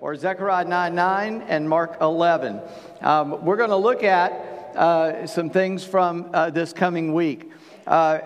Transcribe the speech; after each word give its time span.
or 0.00 0.14
Zechariah 0.16 0.64
9 0.64 0.94
9 0.94 1.42
and 1.42 1.68
Mark 1.68 1.98
11. 2.00 2.60
Um, 3.00 3.44
we're 3.44 3.56
going 3.56 3.70
to 3.70 3.76
look 3.76 4.04
at 4.04 4.32
uh, 4.76 5.26
some 5.26 5.50
things 5.50 5.84
from 5.84 6.30
uh, 6.32 6.50
this 6.50 6.72
coming 6.72 7.12
week. 7.12 7.50
Uh, 7.86 8.20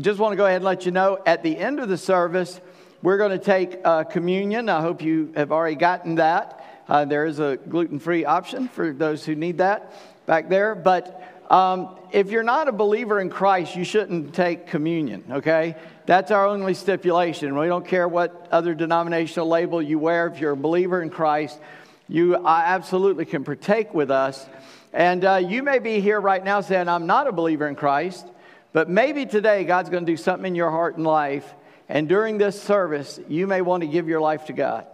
just 0.00 0.18
want 0.18 0.32
to 0.32 0.36
go 0.36 0.46
ahead 0.46 0.56
and 0.56 0.64
let 0.64 0.84
you 0.84 0.92
know 0.92 1.18
at 1.26 1.42
the 1.42 1.56
end 1.56 1.80
of 1.80 1.88
the 1.88 1.98
service, 1.98 2.60
we're 3.02 3.18
going 3.18 3.30
to 3.30 3.38
take 3.38 3.78
uh, 3.84 4.04
communion. 4.04 4.68
I 4.68 4.80
hope 4.80 5.00
you 5.02 5.32
have 5.36 5.52
already 5.52 5.76
gotten 5.76 6.16
that. 6.16 6.64
Uh, 6.88 7.04
there 7.04 7.26
is 7.26 7.38
a 7.38 7.56
gluten 7.68 7.98
free 7.98 8.24
option 8.24 8.68
for 8.68 8.92
those 8.92 9.24
who 9.24 9.34
need 9.34 9.58
that 9.58 9.92
back 10.26 10.48
there. 10.48 10.74
But 10.74 11.22
um, 11.50 11.96
if 12.10 12.30
you're 12.30 12.42
not 12.42 12.68
a 12.68 12.72
believer 12.72 13.20
in 13.20 13.30
Christ, 13.30 13.76
you 13.76 13.84
shouldn't 13.84 14.34
take 14.34 14.66
communion, 14.66 15.24
okay? 15.30 15.76
That's 16.06 16.30
our 16.30 16.46
only 16.46 16.74
stipulation. 16.74 17.58
We 17.58 17.66
don't 17.66 17.84
care 17.84 18.06
what 18.06 18.46
other 18.52 18.74
denominational 18.74 19.48
label 19.48 19.82
you 19.82 19.98
wear. 19.98 20.28
If 20.28 20.38
you're 20.38 20.52
a 20.52 20.56
believer 20.56 21.02
in 21.02 21.10
Christ, 21.10 21.58
you 22.08 22.36
absolutely 22.36 23.24
can 23.24 23.42
partake 23.42 23.92
with 23.92 24.12
us. 24.12 24.46
And 24.92 25.24
uh, 25.24 25.42
you 25.44 25.64
may 25.64 25.80
be 25.80 25.98
here 25.98 26.20
right 26.20 26.44
now 26.44 26.60
saying, 26.60 26.88
I'm 26.88 27.06
not 27.06 27.26
a 27.26 27.32
believer 27.32 27.66
in 27.66 27.74
Christ, 27.74 28.24
but 28.72 28.88
maybe 28.88 29.26
today 29.26 29.64
God's 29.64 29.90
going 29.90 30.06
to 30.06 30.12
do 30.12 30.16
something 30.16 30.46
in 30.46 30.54
your 30.54 30.70
heart 30.70 30.96
and 30.96 31.04
life. 31.04 31.52
And 31.88 32.08
during 32.08 32.38
this 32.38 32.60
service, 32.62 33.18
you 33.26 33.48
may 33.48 33.60
want 33.60 33.80
to 33.80 33.88
give 33.88 34.06
your 34.06 34.20
life 34.20 34.44
to 34.46 34.52
God. 34.52 34.86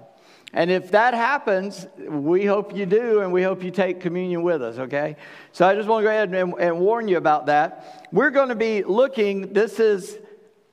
And 0.55 0.71
if 0.71 0.93
that 0.93 1.13
happens, 1.13 1.87
we 1.99 2.47
hope 2.47 2.75
you 2.75 2.87
do, 2.87 3.21
and 3.21 3.33
we 3.33 3.43
hope 3.43 3.63
you 3.63 3.71
take 3.71 4.01
communion 4.01 4.43
with 4.43 4.63
us, 4.63 4.79
okay? 4.79 5.17
So 5.53 5.67
I 5.67 5.75
just 5.75 5.89
want 5.89 6.05
to 6.05 6.05
go 6.05 6.11
ahead 6.11 6.35
and, 6.35 6.55
and 6.59 6.81
warn 6.81 7.07
you 7.07 7.19
about 7.19 7.47
that. 7.47 8.09
We're 8.13 8.31
going 8.31 8.49
to 8.49 8.55
be 8.55 8.83
looking, 8.83 9.53
this 9.53 9.79
is 9.79 10.17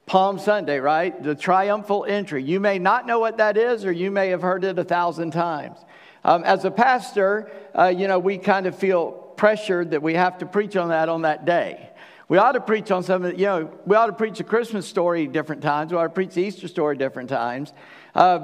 Palm 0.09 0.39
Sunday, 0.39 0.79
right? 0.79 1.21
The 1.21 1.35
triumphal 1.35 2.03
entry. 2.03 2.41
You 2.41 2.59
may 2.59 2.79
not 2.79 3.05
know 3.05 3.19
what 3.19 3.37
that 3.37 3.57
is, 3.57 3.85
or 3.85 3.91
you 3.91 4.09
may 4.09 4.29
have 4.29 4.41
heard 4.41 4.63
it 4.63 4.79
a 4.79 4.83
thousand 4.83 5.29
times. 5.29 5.77
Um, 6.23 6.43
as 6.43 6.65
a 6.65 6.71
pastor, 6.71 7.51
uh, 7.77 7.93
you 7.95 8.07
know, 8.07 8.17
we 8.17 8.39
kind 8.39 8.65
of 8.65 8.75
feel 8.75 9.11
pressured 9.11 9.91
that 9.91 10.01
we 10.01 10.15
have 10.15 10.39
to 10.39 10.47
preach 10.47 10.75
on 10.75 10.89
that 10.89 11.09
on 11.09 11.21
that 11.21 11.45
day. 11.45 11.91
We 12.27 12.39
ought 12.39 12.53
to 12.53 12.59
preach 12.59 12.89
on 12.89 13.03
some 13.03 13.23
you 13.23 13.45
know, 13.45 13.71
we 13.85 13.95
ought 13.95 14.07
to 14.07 14.13
preach 14.13 14.39
a 14.39 14.43
Christmas 14.43 14.87
story 14.87 15.27
different 15.27 15.61
times. 15.61 15.91
We 15.91 15.99
ought 15.99 16.05
to 16.05 16.09
preach 16.09 16.33
the 16.33 16.41
Easter 16.41 16.67
story 16.67 16.97
different 16.97 17.29
times. 17.29 17.71
Uh, 18.15 18.39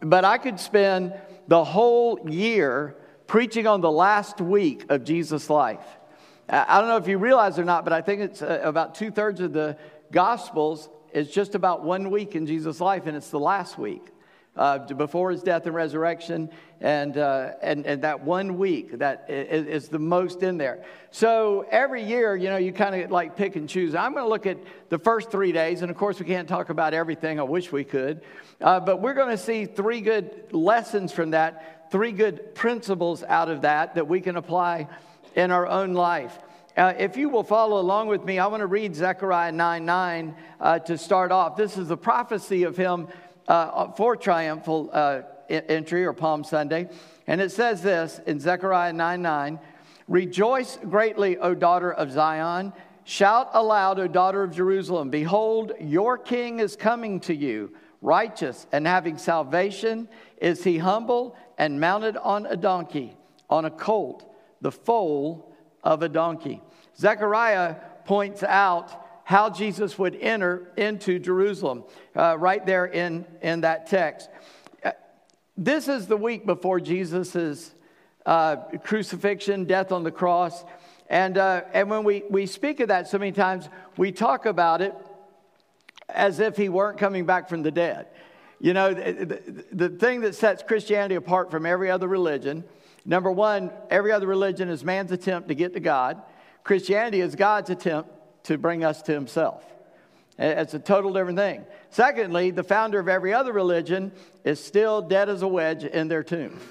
but 0.00 0.24
I 0.24 0.36
could 0.38 0.58
spend 0.58 1.14
the 1.46 1.62
whole 1.62 2.28
year 2.28 2.96
preaching 3.28 3.68
on 3.68 3.80
the 3.82 3.90
last 3.90 4.40
week 4.40 4.86
of 4.88 5.04
Jesus' 5.04 5.48
life. 5.48 5.86
I 6.48 6.80
don't 6.80 6.88
know 6.88 6.96
if 6.96 7.06
you 7.06 7.18
realize 7.18 7.56
or 7.56 7.64
not, 7.64 7.84
but 7.84 7.92
I 7.92 8.02
think 8.02 8.20
it's 8.20 8.42
uh, 8.42 8.60
about 8.64 8.96
two 8.96 9.12
thirds 9.12 9.38
of 9.38 9.52
the 9.52 9.78
Gospels 10.10 10.88
it's 11.14 11.30
just 11.30 11.54
about 11.54 11.84
one 11.84 12.10
week 12.10 12.34
in 12.34 12.44
Jesus' 12.44 12.80
life, 12.80 13.06
and 13.06 13.16
it's 13.16 13.30
the 13.30 13.38
last 13.38 13.78
week. 13.78 14.02
Uh, 14.56 14.78
before 14.94 15.32
his 15.32 15.42
death 15.42 15.66
and 15.66 15.74
resurrection, 15.74 16.48
and, 16.80 17.18
uh, 17.18 17.50
and, 17.60 17.84
and 17.86 18.02
that 18.02 18.22
one 18.22 18.56
week 18.56 18.98
that 18.98 19.26
is, 19.28 19.66
is, 19.66 19.88
the 19.88 19.98
most 19.98 20.44
in 20.44 20.58
there. 20.58 20.84
So 21.10 21.66
every 21.72 22.04
year, 22.04 22.36
you 22.36 22.48
know, 22.50 22.56
you 22.56 22.72
kind 22.72 22.94
of 22.94 23.10
like 23.10 23.34
pick 23.34 23.56
and 23.56 23.68
choose. 23.68 23.96
I'm 23.96 24.12
going 24.12 24.24
to 24.24 24.28
look 24.28 24.46
at 24.46 24.58
the 24.90 24.98
first 25.00 25.32
three 25.32 25.50
days, 25.50 25.82
and 25.82 25.90
of 25.90 25.96
course, 25.96 26.20
we 26.20 26.26
can't 26.26 26.48
talk 26.48 26.68
about 26.68 26.94
everything. 26.94 27.40
I 27.40 27.42
wish 27.42 27.72
we 27.72 27.82
could. 27.82 28.22
Uh, 28.60 28.78
but 28.78 29.00
we're 29.00 29.14
going 29.14 29.30
to 29.30 29.42
see 29.42 29.64
three 29.66 30.00
good 30.00 30.52
lessons 30.52 31.10
from 31.10 31.32
that, 31.32 31.90
three 31.90 32.12
good 32.12 32.54
principles 32.54 33.24
out 33.24 33.48
of 33.48 33.62
that 33.62 33.96
that 33.96 34.06
we 34.06 34.20
can 34.20 34.36
apply 34.36 34.86
in 35.34 35.50
our 35.50 35.66
own 35.66 35.94
life. 35.94 36.38
Uh, 36.76 36.92
if 36.98 37.16
you 37.16 37.28
will 37.28 37.44
follow 37.44 37.80
along 37.80 38.08
with 38.08 38.24
me, 38.24 38.40
I 38.40 38.48
want 38.48 38.60
to 38.60 38.66
read 38.66 38.96
Zechariah 38.96 39.52
9 39.52 39.84
9 39.84 40.34
uh, 40.58 40.78
to 40.80 40.98
start 40.98 41.30
off. 41.30 41.56
This 41.56 41.78
is 41.78 41.86
the 41.86 41.96
prophecy 41.96 42.64
of 42.64 42.76
him 42.76 43.06
uh, 43.46 43.92
for 43.92 44.16
triumphal 44.16 44.90
uh, 44.92 45.22
entry 45.48 46.04
or 46.04 46.12
Palm 46.12 46.42
Sunday. 46.42 46.88
And 47.28 47.40
it 47.40 47.52
says 47.52 47.80
this 47.80 48.20
in 48.26 48.40
Zechariah 48.40 48.92
9 48.92 49.22
9 49.22 49.60
Rejoice 50.08 50.76
greatly, 50.90 51.38
O 51.38 51.54
daughter 51.54 51.92
of 51.92 52.10
Zion. 52.10 52.72
Shout 53.04 53.50
aloud, 53.52 54.00
O 54.00 54.08
daughter 54.08 54.42
of 54.42 54.50
Jerusalem. 54.50 55.10
Behold, 55.10 55.74
your 55.78 56.18
king 56.18 56.58
is 56.58 56.74
coming 56.74 57.20
to 57.20 57.34
you, 57.36 57.72
righteous 58.02 58.66
and 58.72 58.84
having 58.84 59.16
salvation. 59.16 60.08
Is 60.38 60.64
he 60.64 60.78
humble 60.78 61.36
and 61.56 61.78
mounted 61.78 62.16
on 62.16 62.46
a 62.46 62.56
donkey, 62.56 63.16
on 63.48 63.64
a 63.64 63.70
colt, 63.70 64.28
the 64.60 64.72
foal 64.72 65.53
of 65.84 66.02
a 66.02 66.08
donkey. 66.08 66.60
Zechariah 66.98 67.76
points 68.06 68.42
out 68.42 68.90
how 69.24 69.48
Jesus 69.48 69.98
would 69.98 70.16
enter 70.16 70.72
into 70.76 71.18
Jerusalem 71.18 71.84
uh, 72.16 72.36
right 72.38 72.64
there 72.64 72.86
in, 72.86 73.24
in 73.40 73.60
that 73.60 73.86
text. 73.86 74.28
Uh, 74.84 74.92
this 75.56 75.88
is 75.88 76.06
the 76.06 76.16
week 76.16 76.44
before 76.44 76.80
Jesus' 76.80 77.72
uh, 78.26 78.56
crucifixion, 78.82 79.64
death 79.64 79.92
on 79.92 80.02
the 80.02 80.10
cross. 80.10 80.64
And, 81.08 81.38
uh, 81.38 81.62
and 81.72 81.90
when 81.90 82.04
we, 82.04 82.22
we 82.28 82.46
speak 82.46 82.80
of 82.80 82.88
that 82.88 83.08
so 83.08 83.18
many 83.18 83.32
times, 83.32 83.68
we 83.96 84.12
talk 84.12 84.46
about 84.46 84.82
it 84.82 84.94
as 86.08 86.40
if 86.40 86.56
he 86.56 86.68
weren't 86.68 86.98
coming 86.98 87.24
back 87.24 87.48
from 87.48 87.62
the 87.62 87.70
dead. 87.70 88.06
You 88.60 88.72
know, 88.72 88.94
the, 88.94 89.12
the, 89.12 89.64
the 89.72 89.88
thing 89.88 90.22
that 90.22 90.34
sets 90.34 90.62
Christianity 90.62 91.16
apart 91.16 91.50
from 91.50 91.66
every 91.66 91.90
other 91.90 92.08
religion 92.08 92.64
Number 93.04 93.30
one, 93.30 93.70
every 93.90 94.12
other 94.12 94.26
religion 94.26 94.68
is 94.68 94.84
man's 94.84 95.12
attempt 95.12 95.48
to 95.48 95.54
get 95.54 95.74
to 95.74 95.80
God. 95.80 96.22
Christianity 96.62 97.20
is 97.20 97.34
God's 97.34 97.70
attempt 97.70 98.10
to 98.44 98.56
bring 98.56 98.84
us 98.84 99.02
to 99.02 99.12
himself. 99.12 99.62
It's 100.38 100.74
a 100.74 100.78
total 100.78 101.12
different 101.12 101.38
thing. 101.38 101.64
Secondly, 101.90 102.50
the 102.50 102.64
founder 102.64 102.98
of 102.98 103.08
every 103.08 103.32
other 103.32 103.52
religion 103.52 104.12
is 104.42 104.62
still 104.62 105.00
dead 105.02 105.28
as 105.28 105.42
a 105.42 105.48
wedge 105.48 105.84
in 105.84 106.08
their 106.08 106.22
tomb. 106.22 106.58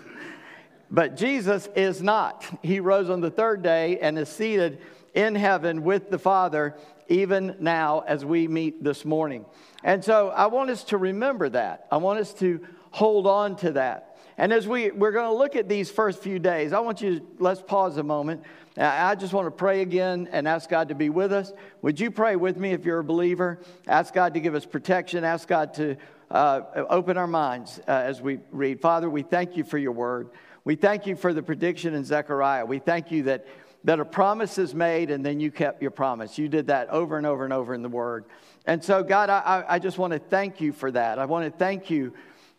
But 0.91 1.17
Jesus 1.17 1.67
is 1.75 2.03
not. 2.03 2.45
He 2.61 2.79
rose 2.79 3.09
on 3.09 3.19
the 3.19 3.31
third 3.31 3.63
day 3.63 3.97
and 3.97 4.19
is 4.19 4.29
seated 4.29 4.79
in 5.16 5.33
heaven 5.33 5.83
with 5.83 6.11
the 6.11 6.19
Father, 6.19 6.75
even 7.07 7.55
now 7.59 8.03
as 8.05 8.23
we 8.23 8.47
meet 8.47 8.83
this 8.83 9.03
morning. 9.03 9.45
And 9.83 10.03
so 10.03 10.29
I 10.29 10.45
want 10.47 10.69
us 10.69 10.83
to 10.85 10.99
remember 10.99 11.49
that. 11.49 11.88
I 11.91 11.97
want 11.97 12.19
us 12.19 12.31
to 12.35 12.59
hold 12.91 13.25
on 13.25 13.55
to 13.57 13.72
that. 13.72 14.12
And 14.38 14.51
as 14.51 14.67
we, 14.67 14.91
we're 14.91 15.11
going 15.11 15.29
to 15.29 15.38
look 15.38 15.55
at 15.55 15.69
these 15.69 15.91
first 15.91 16.21
few 16.21 16.39
days, 16.39 16.73
I 16.73 16.79
want 16.79 17.01
you, 17.01 17.25
let's 17.39 17.61
pause 17.61 17.97
a 17.97 18.03
moment. 18.03 18.44
I 18.75 19.13
just 19.13 19.33
want 19.33 19.45
to 19.45 19.51
pray 19.51 19.81
again 19.81 20.27
and 20.31 20.47
ask 20.47 20.69
God 20.69 20.89
to 20.89 20.95
be 20.95 21.09
with 21.09 21.31
us. 21.31 21.53
Would 21.83 21.99
you 21.99 22.09
pray 22.09 22.35
with 22.35 22.57
me 22.57 22.72
if 22.72 22.85
you're 22.85 22.99
a 22.99 23.03
believer? 23.03 23.59
Ask 23.88 24.13
God 24.13 24.33
to 24.33 24.39
give 24.39 24.55
us 24.55 24.66
protection. 24.66 25.23
Ask 25.23 25.47
God 25.47 25.75
to 25.75 25.95
uh, 26.31 26.61
open 26.89 27.16
our 27.16 27.27
minds 27.27 27.79
uh, 27.88 27.91
as 27.91 28.22
we 28.22 28.39
read. 28.51 28.81
Father, 28.81 29.09
we 29.09 29.22
thank 29.22 29.55
you 29.55 29.63
for 29.63 29.77
your 29.77 29.91
word. 29.91 30.29
We 30.66 30.75
thank 30.75 31.05
you 31.05 31.16
for 31.16 31.33
the 31.33 31.43
prediction 31.43 31.93
in 31.93 32.03
Zechariah. 32.03 32.66
We 32.66 32.79
thank 32.79 33.11
you 33.11 33.23
that, 33.23 33.45
that 33.83 33.99
a 33.99 34.05
promise 34.05 34.57
is 34.57 34.73
made 34.73 35.11
and 35.11 35.23
then 35.23 35.39
you 35.39 35.51
kept 35.51 35.81
your 35.81 35.91
promise. 35.91 36.39
You 36.39 36.47
did 36.47 36.67
that 36.67 36.89
over 36.89 37.17
and 37.17 37.27
over 37.27 37.43
and 37.43 37.53
over 37.53 37.75
in 37.75 37.83
the 37.83 37.89
word. 37.89 38.25
And 38.66 38.83
so, 38.83 39.03
God, 39.03 39.29
I, 39.29 39.66
I 39.67 39.77
just 39.77 39.99
want 39.99 40.13
to 40.13 40.19
thank 40.19 40.61
you 40.61 40.72
for 40.72 40.89
that. 40.91 41.19
I 41.19 41.25
want 41.25 41.45
to 41.45 41.51
thank 41.55 41.91
you 41.91 42.13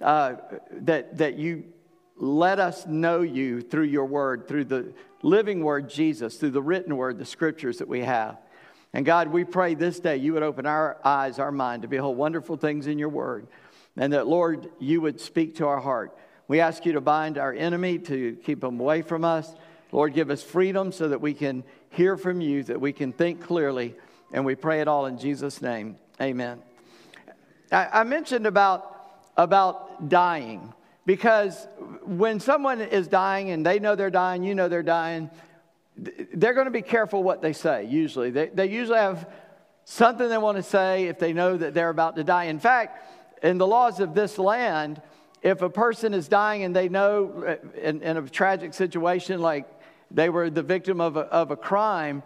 uh, 0.04 0.36
that, 0.70 1.16
that 1.16 1.38
you 1.38 1.64
let 2.16 2.60
us 2.60 2.86
know 2.86 3.22
you 3.22 3.62
through 3.62 3.84
your 3.84 4.04
word, 4.04 4.46
through 4.46 4.66
the 4.66 4.92
living 5.22 5.64
word, 5.64 5.88
Jesus, 5.88 6.36
through 6.36 6.50
the 6.50 6.62
written 6.62 6.96
word, 6.96 7.18
the 7.18 7.24
scriptures 7.24 7.78
that 7.78 7.88
we 7.88 8.00
have. 8.00 8.36
And 8.92 9.06
God, 9.06 9.28
we 9.28 9.44
pray 9.44 9.74
this 9.74 9.98
day 9.98 10.18
you 10.18 10.34
would 10.34 10.42
open 10.42 10.66
our 10.66 10.98
eyes, 11.04 11.38
our 11.38 11.50
mind 11.50 11.82
to 11.82 11.88
behold 11.88 12.18
wonderful 12.18 12.58
things 12.58 12.86
in 12.86 12.98
your 12.98 13.08
word. 13.08 13.48
And 13.96 14.12
that, 14.12 14.26
Lord, 14.26 14.68
you 14.78 15.00
would 15.00 15.20
speak 15.20 15.56
to 15.56 15.66
our 15.66 15.80
heart. 15.80 16.16
We 16.48 16.60
ask 16.60 16.84
you 16.84 16.92
to 16.92 17.00
bind 17.00 17.38
our 17.38 17.54
enemy, 17.54 17.98
to 18.00 18.36
keep 18.44 18.62
him 18.62 18.78
away 18.78 19.00
from 19.00 19.24
us. 19.24 19.52
Lord, 19.90 20.12
give 20.12 20.28
us 20.28 20.42
freedom 20.42 20.92
so 20.92 21.08
that 21.08 21.20
we 21.22 21.32
can 21.32 21.64
hear 21.88 22.18
from 22.18 22.42
you, 22.42 22.62
that 22.64 22.80
we 22.80 22.92
can 22.92 23.12
think 23.12 23.42
clearly. 23.42 23.94
And 24.32 24.44
we 24.44 24.54
pray 24.54 24.82
it 24.82 24.88
all 24.88 25.06
in 25.06 25.16
Jesus' 25.16 25.62
name. 25.62 25.96
Amen. 26.20 26.60
I, 27.72 28.00
I 28.00 28.04
mentioned 28.04 28.46
about 28.46 28.93
about 29.36 30.08
dying. 30.08 30.72
Because 31.06 31.66
when 32.02 32.40
someone 32.40 32.80
is 32.80 33.08
dying 33.08 33.50
and 33.50 33.64
they 33.64 33.78
know 33.78 33.94
they're 33.94 34.10
dying, 34.10 34.42
you 34.42 34.54
know 34.54 34.68
they're 34.68 34.82
dying, 34.82 35.30
they're 35.96 36.54
going 36.54 36.66
to 36.66 36.70
be 36.70 36.82
careful 36.82 37.22
what 37.22 37.42
they 37.42 37.52
say, 37.52 37.84
usually. 37.84 38.30
They, 38.30 38.46
they 38.46 38.66
usually 38.66 38.98
have 38.98 39.30
something 39.84 40.28
they 40.28 40.38
want 40.38 40.56
to 40.56 40.62
say 40.62 41.04
if 41.04 41.18
they 41.18 41.32
know 41.32 41.56
that 41.56 41.74
they're 41.74 41.90
about 41.90 42.16
to 42.16 42.24
die. 42.24 42.44
In 42.44 42.58
fact, 42.58 43.42
in 43.42 43.58
the 43.58 43.66
laws 43.66 44.00
of 44.00 44.14
this 44.14 44.38
land, 44.38 45.00
if 45.42 45.60
a 45.60 45.68
person 45.68 46.14
is 46.14 46.26
dying 46.26 46.64
and 46.64 46.74
they 46.74 46.88
know 46.88 47.44
uh, 47.46 47.78
in, 47.78 48.02
in 48.02 48.16
a 48.16 48.22
tragic 48.22 48.72
situation 48.72 49.40
like 49.40 49.66
they 50.10 50.30
were 50.30 50.48
the 50.48 50.62
victim 50.62 51.00
of 51.00 51.16
a, 51.16 51.20
of 51.20 51.50
a 51.50 51.56
crime, 51.56 52.22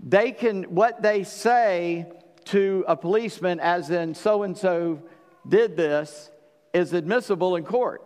they 0.00 0.32
can, 0.32 0.64
what 0.64 1.00
they 1.00 1.22
say 1.22 2.06
to 2.46 2.84
a 2.88 2.96
policeman, 2.96 3.60
as 3.60 3.90
in 3.90 4.14
so 4.14 4.42
and 4.42 4.58
so 4.58 5.00
did 5.48 5.76
this, 5.76 6.30
is 6.76 6.92
admissible 6.92 7.56
in 7.56 7.64
court. 7.64 8.02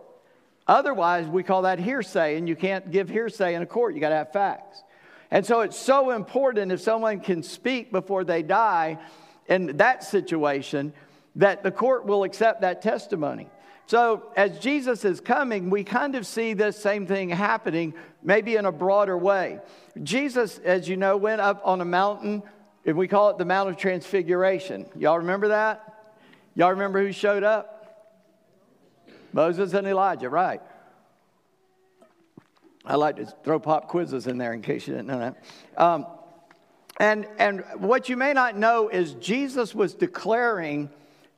Otherwise, 0.65 1.27
we 1.27 1.43
call 1.43 1.63
that 1.63 1.77
hearsay, 1.77 2.37
and 2.37 2.47
you 2.47 2.55
can't 2.55 2.89
give 2.89 3.09
hearsay 3.09 3.53
in 3.53 3.61
a 3.61 3.65
court. 3.65 3.93
You 3.93 3.99
got 3.99 4.09
to 4.09 4.15
have 4.15 4.31
facts. 4.31 4.81
And 5.29 5.45
so 5.45 5.59
it's 5.61 5.77
so 5.77 6.11
important 6.11 6.71
if 6.71 6.79
someone 6.79 7.19
can 7.19 7.43
speak 7.43 7.91
before 7.91 8.23
they 8.23 8.43
die 8.43 8.97
in 9.47 9.77
that 9.77 10.05
situation 10.05 10.93
that 11.35 11.63
the 11.63 11.71
court 11.71 12.05
will 12.05 12.23
accept 12.23 12.61
that 12.61 12.81
testimony. 12.81 13.49
So, 13.87 14.31
as 14.37 14.57
Jesus 14.59 15.03
is 15.03 15.19
coming, 15.19 15.69
we 15.69 15.83
kind 15.83 16.15
of 16.15 16.25
see 16.25 16.53
this 16.53 16.77
same 16.81 17.05
thing 17.05 17.27
happening, 17.27 17.93
maybe 18.23 18.55
in 18.55 18.65
a 18.65 18.71
broader 18.71 19.17
way. 19.17 19.59
Jesus, 20.01 20.59
as 20.59 20.87
you 20.87 20.95
know, 20.95 21.17
went 21.17 21.41
up 21.41 21.61
on 21.65 21.81
a 21.81 21.85
mountain, 21.85 22.41
and 22.85 22.95
we 22.95 23.09
call 23.09 23.31
it 23.31 23.37
the 23.37 23.43
Mount 23.43 23.69
of 23.69 23.75
Transfiguration. 23.75 24.85
Y'all 24.95 25.17
remember 25.17 25.49
that? 25.49 26.13
Y'all 26.55 26.69
remember 26.69 27.01
who 27.01 27.11
showed 27.11 27.43
up? 27.43 27.70
Moses 29.33 29.73
and 29.73 29.87
Elijah, 29.87 30.29
right. 30.29 30.61
I 32.85 32.95
like 32.95 33.17
to 33.17 33.25
throw 33.43 33.59
pop 33.59 33.87
quizzes 33.87 34.27
in 34.27 34.37
there 34.37 34.53
in 34.53 34.61
case 34.61 34.87
you 34.87 34.93
didn't 34.93 35.07
know 35.07 35.19
that. 35.19 35.43
Um, 35.77 36.05
and, 36.99 37.27
and 37.37 37.63
what 37.77 38.09
you 38.09 38.17
may 38.17 38.33
not 38.33 38.57
know 38.57 38.89
is 38.89 39.13
Jesus 39.15 39.73
was 39.73 39.93
declaring 39.93 40.89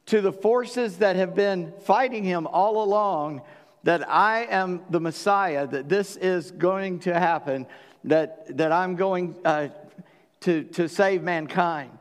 to 0.07 0.21
the 0.21 0.31
forces 0.31 0.97
that 0.97 1.15
have 1.15 1.35
been 1.35 1.73
fighting 1.83 2.23
him 2.23 2.47
all 2.47 2.83
along 2.83 3.41
that 3.83 4.09
I 4.09 4.45
am 4.49 4.81
the 4.89 4.99
Messiah, 4.99 5.67
that 5.67 5.89
this 5.89 6.15
is 6.15 6.51
going 6.51 6.99
to 6.99 7.17
happen, 7.17 7.67
that, 8.05 8.57
that 8.57 8.71
I'm 8.71 8.95
going 8.95 9.35
uh, 9.43 9.69
to, 10.41 10.63
to 10.63 10.87
save 10.87 11.21
mankind. 11.21 11.91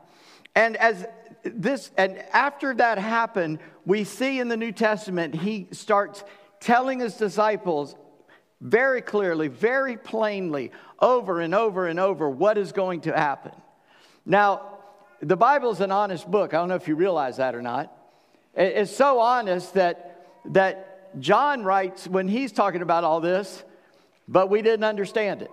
And 0.55 0.77
as 0.77 1.05
this, 1.43 1.91
and 1.97 2.17
after 2.31 2.73
that 2.75 2.97
happened, 2.97 3.59
we 3.85 4.03
see 4.03 4.39
in 4.39 4.47
the 4.47 4.57
New 4.57 4.71
Testament, 4.71 5.35
he 5.35 5.67
starts 5.71 6.23
telling 6.59 6.99
his 6.99 7.15
disciples 7.15 7.95
very 8.61 9.01
clearly, 9.01 9.49
very 9.49 9.97
plainly, 9.97 10.71
over 10.99 11.41
and 11.41 11.53
over 11.53 11.87
and 11.87 11.99
over 11.99 12.29
what 12.29 12.57
is 12.57 12.71
going 12.71 13.01
to 13.01 13.11
happen. 13.11 13.51
Now, 14.25 14.79
the 15.21 15.35
Bible 15.35 15.71
is 15.71 15.81
an 15.81 15.91
honest 15.91 16.29
book. 16.29 16.53
I 16.53 16.57
don't 16.57 16.69
know 16.69 16.75
if 16.75 16.87
you 16.87 16.95
realize 16.95 17.37
that 17.37 17.55
or 17.55 17.61
not. 17.61 17.95
It's 18.55 18.95
so 18.95 19.19
honest 19.19 19.73
that, 19.73 20.27
that 20.45 21.19
John 21.19 21.63
writes 21.63 22.07
when 22.07 22.27
he's 22.27 22.51
talking 22.51 22.81
about 22.81 23.03
all 23.03 23.19
this, 23.19 23.63
but 24.27 24.49
we 24.49 24.61
didn't 24.61 24.85
understand 24.85 25.41
it. 25.41 25.51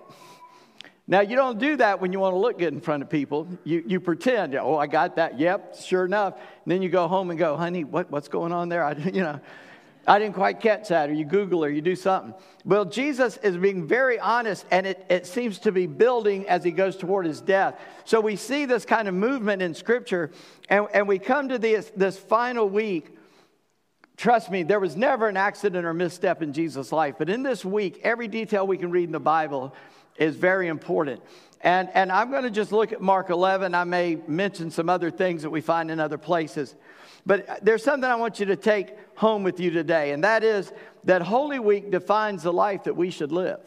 Now, 1.11 1.23
you 1.23 1.35
don't 1.35 1.59
do 1.59 1.77
that 1.79 2.01
when 2.01 2.13
you 2.13 2.21
want 2.21 2.35
to 2.35 2.39
look 2.39 2.61
good 2.61 2.73
in 2.73 2.81
front 2.81 3.03
of 3.03 3.11
people. 3.11 3.49
You, 3.65 3.83
you 3.85 3.99
pretend, 3.99 4.55
oh, 4.55 4.77
I 4.77 4.87
got 4.87 5.17
that. 5.17 5.41
Yep, 5.41 5.75
sure 5.81 6.05
enough. 6.05 6.35
And 6.35 6.71
then 6.73 6.83
you 6.83 6.89
go 6.89 7.09
home 7.09 7.31
and 7.31 7.39
go, 7.39 7.57
honey, 7.57 7.83
what, 7.83 8.13
what's 8.13 8.29
going 8.29 8.53
on 8.53 8.69
there? 8.69 8.85
I, 8.85 8.93
you 9.13 9.23
know, 9.23 9.41
I 10.07 10.21
didn't 10.21 10.37
quite 10.37 10.61
catch 10.61 10.89
that, 10.91 11.11
or 11.11 11.13
you 11.13 11.25
Google 11.25 11.65
or 11.65 11.69
you 11.69 11.81
do 11.81 11.97
something. 11.97 12.33
Well, 12.65 12.85
Jesus 12.85 13.39
is 13.39 13.57
being 13.57 13.89
very 13.89 14.21
honest, 14.21 14.65
and 14.71 14.87
it, 14.87 15.05
it 15.11 15.27
seems 15.27 15.59
to 15.61 15.73
be 15.73 15.89
building 15.89 16.49
as 16.49 16.63
he 16.63 16.71
goes 16.71 16.97
toward 16.97 17.27
his 17.27 17.41
death. 17.41 17.81
So 18.05 18.21
we 18.21 18.37
see 18.37 18.65
this 18.65 18.85
kind 18.85 19.09
of 19.09 19.15
movement 19.15 19.63
in 19.63 19.75
Scripture, 19.75 20.31
and, 20.69 20.87
and 20.95 21.09
we 21.09 21.19
come 21.19 21.49
to 21.49 21.59
this, 21.59 21.91
this 21.97 22.17
final 22.19 22.69
week. 22.69 23.17
Trust 24.21 24.51
me, 24.51 24.65
there 24.65 24.79
was 24.79 24.99
never 24.99 25.29
an 25.29 25.39
accident 25.39 25.87
or 25.87 25.95
misstep 25.95 26.43
in 26.43 26.53
Jesus' 26.53 26.93
life, 26.93 27.15
but 27.17 27.31
in 27.31 27.43
this 27.43 27.65
week, 27.65 28.01
every 28.03 28.29
detail 28.29 28.67
we 28.67 28.77
can 28.77 28.91
read 28.91 29.05
in 29.05 29.13
the 29.13 29.19
Bible 29.19 29.75
is 30.19 30.37
very 30.37 30.69
important. 30.69 31.23
And, 31.63 31.89
and 31.95 32.13
I'm 32.13 32.31
going 32.31 32.43
to 32.43 32.51
just 32.51 32.71
look 32.71 32.93
at 32.93 33.01
Mark 33.01 33.31
11. 33.31 33.75
I 33.75 33.85
may 33.85 34.17
mention 34.29 34.71
some 34.71 34.91
other 34.91 35.11
things 35.11 35.41
that 35.41 35.49
we 35.49 35.63
find 35.63 35.91
in 35.91 35.99
other 35.99 36.19
places. 36.19 36.77
But 37.25 37.65
there's 37.65 37.83
something 37.83 38.11
I 38.11 38.17
want 38.17 38.41
you 38.41 38.45
to 38.45 38.57
take 38.57 38.95
home 39.15 39.43
with 39.43 39.59
you 39.59 39.71
today, 39.71 40.13
and 40.13 40.23
that 40.23 40.45
is 40.45 40.71
that 41.05 41.23
Holy 41.23 41.59
Week 41.59 41.91
defines 41.91 42.43
the 42.43 42.53
life 42.53 42.85
that 42.85 42.97
we 42.97 43.11
should 43.11 43.33
live. 43.33 43.61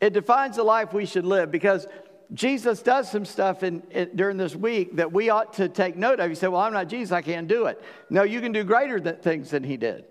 It 0.00 0.14
defines 0.14 0.56
the 0.56 0.62
life 0.62 0.94
we 0.94 1.04
should 1.04 1.26
live 1.26 1.50
because 1.50 1.86
Jesus 2.34 2.82
does 2.82 3.10
some 3.10 3.24
stuff 3.24 3.62
in, 3.62 3.82
in, 3.90 4.10
during 4.14 4.36
this 4.36 4.54
week 4.54 4.96
that 4.96 5.12
we 5.12 5.30
ought 5.30 5.54
to 5.54 5.68
take 5.68 5.96
note 5.96 6.20
of. 6.20 6.28
You 6.28 6.36
say, 6.36 6.48
Well, 6.48 6.60
I'm 6.60 6.72
not 6.72 6.88
Jesus, 6.88 7.12
I 7.12 7.22
can't 7.22 7.48
do 7.48 7.66
it. 7.66 7.82
No, 8.10 8.22
you 8.22 8.40
can 8.40 8.52
do 8.52 8.64
greater 8.64 9.00
th- 9.00 9.20
things 9.20 9.50
than 9.50 9.64
he 9.64 9.76
did, 9.76 10.04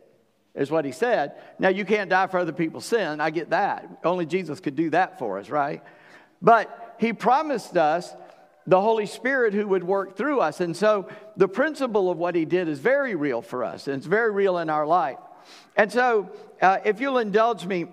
is 0.55 0.71
what 0.71 0.83
he 0.83 0.91
said. 0.91 1.33
Now, 1.59 1.69
you 1.69 1.85
can't 1.85 2.09
die 2.09 2.27
for 2.27 2.39
other 2.39 2.53
people's 2.53 2.85
sin. 2.85 3.21
I 3.21 3.29
get 3.29 3.51
that. 3.51 3.99
Only 4.03 4.25
Jesus 4.25 4.59
could 4.59 4.75
do 4.75 4.89
that 4.89 5.19
for 5.19 5.37
us, 5.37 5.49
right? 5.49 5.83
But 6.41 6.95
he 6.99 7.13
promised 7.13 7.77
us 7.77 8.15
the 8.65 8.81
Holy 8.81 9.05
Spirit 9.05 9.53
who 9.53 9.67
would 9.67 9.83
work 9.83 10.17
through 10.17 10.41
us. 10.41 10.59
And 10.59 10.75
so 10.75 11.07
the 11.37 11.47
principle 11.47 12.11
of 12.11 12.17
what 12.17 12.35
he 12.35 12.45
did 12.45 12.67
is 12.67 12.79
very 12.79 13.15
real 13.15 13.41
for 13.41 13.63
us, 13.63 13.87
and 13.87 13.95
it's 13.95 14.05
very 14.05 14.31
real 14.31 14.57
in 14.57 14.69
our 14.69 14.85
life. 14.85 15.19
And 15.75 15.91
so, 15.91 16.31
uh, 16.61 16.79
if 16.83 16.99
you'll 16.99 17.19
indulge 17.19 17.65
me, 17.65 17.85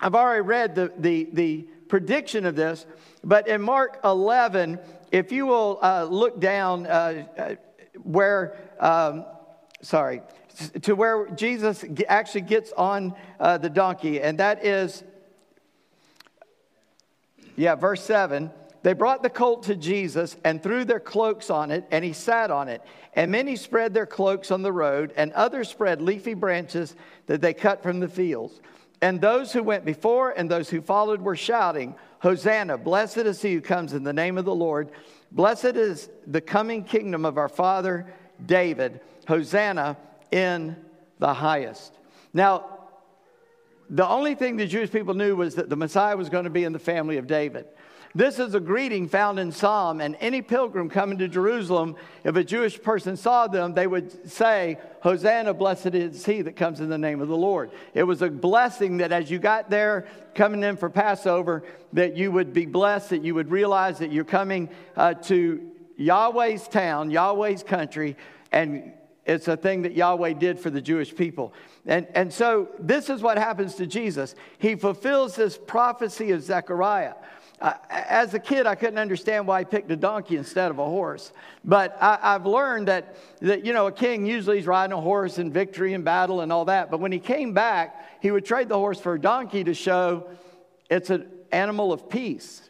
I've 0.00 0.14
already 0.14 0.40
read 0.42 0.74
the, 0.74 0.92
the, 0.98 1.28
the 1.32 1.68
prediction 1.88 2.46
of 2.46 2.56
this, 2.56 2.86
but 3.24 3.48
in 3.48 3.62
Mark 3.62 4.00
11, 4.04 4.78
if 5.12 5.32
you 5.32 5.46
will 5.46 5.78
uh, 5.82 6.04
look 6.04 6.40
down 6.40 6.86
uh, 6.86 7.24
uh 7.36 7.54
where, 8.02 8.56
um, 8.78 9.24
sorry, 9.82 10.20
to 10.82 10.94
where 10.94 11.28
Jesus 11.30 11.84
actually 12.08 12.42
gets 12.42 12.72
on 12.72 13.14
uh, 13.40 13.58
the 13.58 13.70
donkey, 13.70 14.20
and 14.20 14.38
that 14.38 14.64
is, 14.64 15.02
yeah, 17.56 17.74
verse 17.74 18.02
7. 18.02 18.50
They 18.82 18.92
brought 18.92 19.24
the 19.24 19.30
colt 19.30 19.64
to 19.64 19.74
Jesus 19.74 20.36
and 20.44 20.62
threw 20.62 20.84
their 20.84 21.00
cloaks 21.00 21.50
on 21.50 21.72
it, 21.72 21.84
and 21.90 22.04
he 22.04 22.12
sat 22.12 22.52
on 22.52 22.68
it. 22.68 22.82
And 23.14 23.32
many 23.32 23.56
spread 23.56 23.92
their 23.92 24.06
cloaks 24.06 24.52
on 24.52 24.62
the 24.62 24.70
road, 24.70 25.12
and 25.16 25.32
others 25.32 25.68
spread 25.68 26.00
leafy 26.00 26.34
branches 26.34 26.94
that 27.26 27.40
they 27.40 27.52
cut 27.52 27.82
from 27.82 27.98
the 27.98 28.08
fields. 28.08 28.60
And 29.02 29.20
those 29.20 29.52
who 29.52 29.62
went 29.62 29.84
before 29.84 30.30
and 30.30 30.50
those 30.50 30.70
who 30.70 30.80
followed 30.80 31.20
were 31.20 31.36
shouting, 31.36 31.94
Hosanna, 32.20 32.78
blessed 32.78 33.18
is 33.18 33.42
he 33.42 33.54
who 33.54 33.60
comes 33.60 33.92
in 33.92 34.04
the 34.04 34.12
name 34.12 34.38
of 34.38 34.44
the 34.44 34.54
Lord. 34.54 34.90
Blessed 35.30 35.76
is 35.76 36.08
the 36.26 36.40
coming 36.40 36.82
kingdom 36.82 37.24
of 37.24 37.36
our 37.36 37.48
father 37.48 38.06
David. 38.44 39.00
Hosanna 39.28 39.96
in 40.30 40.76
the 41.18 41.34
highest. 41.34 41.98
Now, 42.32 42.76
the 43.88 44.06
only 44.06 44.34
thing 44.34 44.56
the 44.56 44.66
Jewish 44.66 44.90
people 44.90 45.14
knew 45.14 45.36
was 45.36 45.54
that 45.56 45.68
the 45.68 45.76
Messiah 45.76 46.16
was 46.16 46.28
going 46.28 46.44
to 46.44 46.50
be 46.50 46.64
in 46.64 46.72
the 46.72 46.78
family 46.78 47.18
of 47.18 47.26
David. 47.26 47.66
This 48.16 48.38
is 48.38 48.54
a 48.54 48.60
greeting 48.60 49.08
found 49.08 49.38
in 49.38 49.52
Psalm, 49.52 50.00
and 50.00 50.16
any 50.20 50.40
pilgrim 50.40 50.88
coming 50.88 51.18
to 51.18 51.28
Jerusalem, 51.28 51.96
if 52.24 52.34
a 52.34 52.42
Jewish 52.42 52.80
person 52.80 53.14
saw 53.14 53.46
them, 53.46 53.74
they 53.74 53.86
would 53.86 54.30
say, 54.30 54.78
Hosanna, 55.02 55.52
blessed 55.52 55.94
is 55.94 56.24
he 56.24 56.40
that 56.40 56.56
comes 56.56 56.80
in 56.80 56.88
the 56.88 56.96
name 56.96 57.20
of 57.20 57.28
the 57.28 57.36
Lord. 57.36 57.72
It 57.92 58.04
was 58.04 58.22
a 58.22 58.30
blessing 58.30 58.96
that 58.98 59.12
as 59.12 59.30
you 59.30 59.38
got 59.38 59.68
there 59.68 60.06
coming 60.34 60.62
in 60.62 60.78
for 60.78 60.88
Passover, 60.88 61.62
that 61.92 62.16
you 62.16 62.32
would 62.32 62.54
be 62.54 62.64
blessed, 62.64 63.10
that 63.10 63.22
you 63.22 63.34
would 63.34 63.50
realize 63.50 63.98
that 63.98 64.10
you're 64.10 64.24
coming 64.24 64.70
uh, 64.96 65.12
to 65.12 65.70
Yahweh's 65.98 66.68
town, 66.68 67.10
Yahweh's 67.10 67.64
country, 67.64 68.16
and 68.50 68.94
it's 69.26 69.46
a 69.46 69.58
thing 69.58 69.82
that 69.82 69.94
Yahweh 69.94 70.32
did 70.32 70.58
for 70.58 70.70
the 70.70 70.80
Jewish 70.80 71.14
people. 71.14 71.52
And, 71.84 72.06
and 72.14 72.32
so 72.32 72.68
this 72.78 73.10
is 73.10 73.20
what 73.20 73.36
happens 73.36 73.74
to 73.74 73.86
Jesus. 73.86 74.34
He 74.56 74.74
fulfills 74.74 75.36
this 75.36 75.58
prophecy 75.58 76.30
of 76.30 76.42
Zechariah 76.42 77.12
as 77.60 78.34
a 78.34 78.38
kid, 78.38 78.66
I 78.66 78.74
couldn't 78.74 78.98
understand 78.98 79.46
why 79.46 79.60
he 79.60 79.64
picked 79.64 79.90
a 79.90 79.96
donkey 79.96 80.36
instead 80.36 80.70
of 80.70 80.78
a 80.78 80.84
horse. 80.84 81.32
But 81.64 81.96
I, 82.00 82.32
have 82.32 82.44
learned 82.44 82.88
that, 82.88 83.16
that, 83.40 83.64
you 83.64 83.72
know, 83.72 83.86
a 83.86 83.92
king 83.92 84.26
usually 84.26 84.58
is 84.58 84.66
riding 84.66 84.92
a 84.92 85.00
horse 85.00 85.38
in 85.38 85.50
victory 85.50 85.94
and 85.94 86.04
battle 86.04 86.42
and 86.42 86.52
all 86.52 86.66
that. 86.66 86.90
But 86.90 87.00
when 87.00 87.12
he 87.12 87.18
came 87.18 87.54
back, 87.54 88.20
he 88.20 88.30
would 88.30 88.44
trade 88.44 88.68
the 88.68 88.76
horse 88.76 89.00
for 89.00 89.14
a 89.14 89.20
donkey 89.20 89.64
to 89.64 89.72
show 89.72 90.28
it's 90.90 91.08
an 91.08 91.30
animal 91.50 91.92
of 91.92 92.10
peace. 92.10 92.68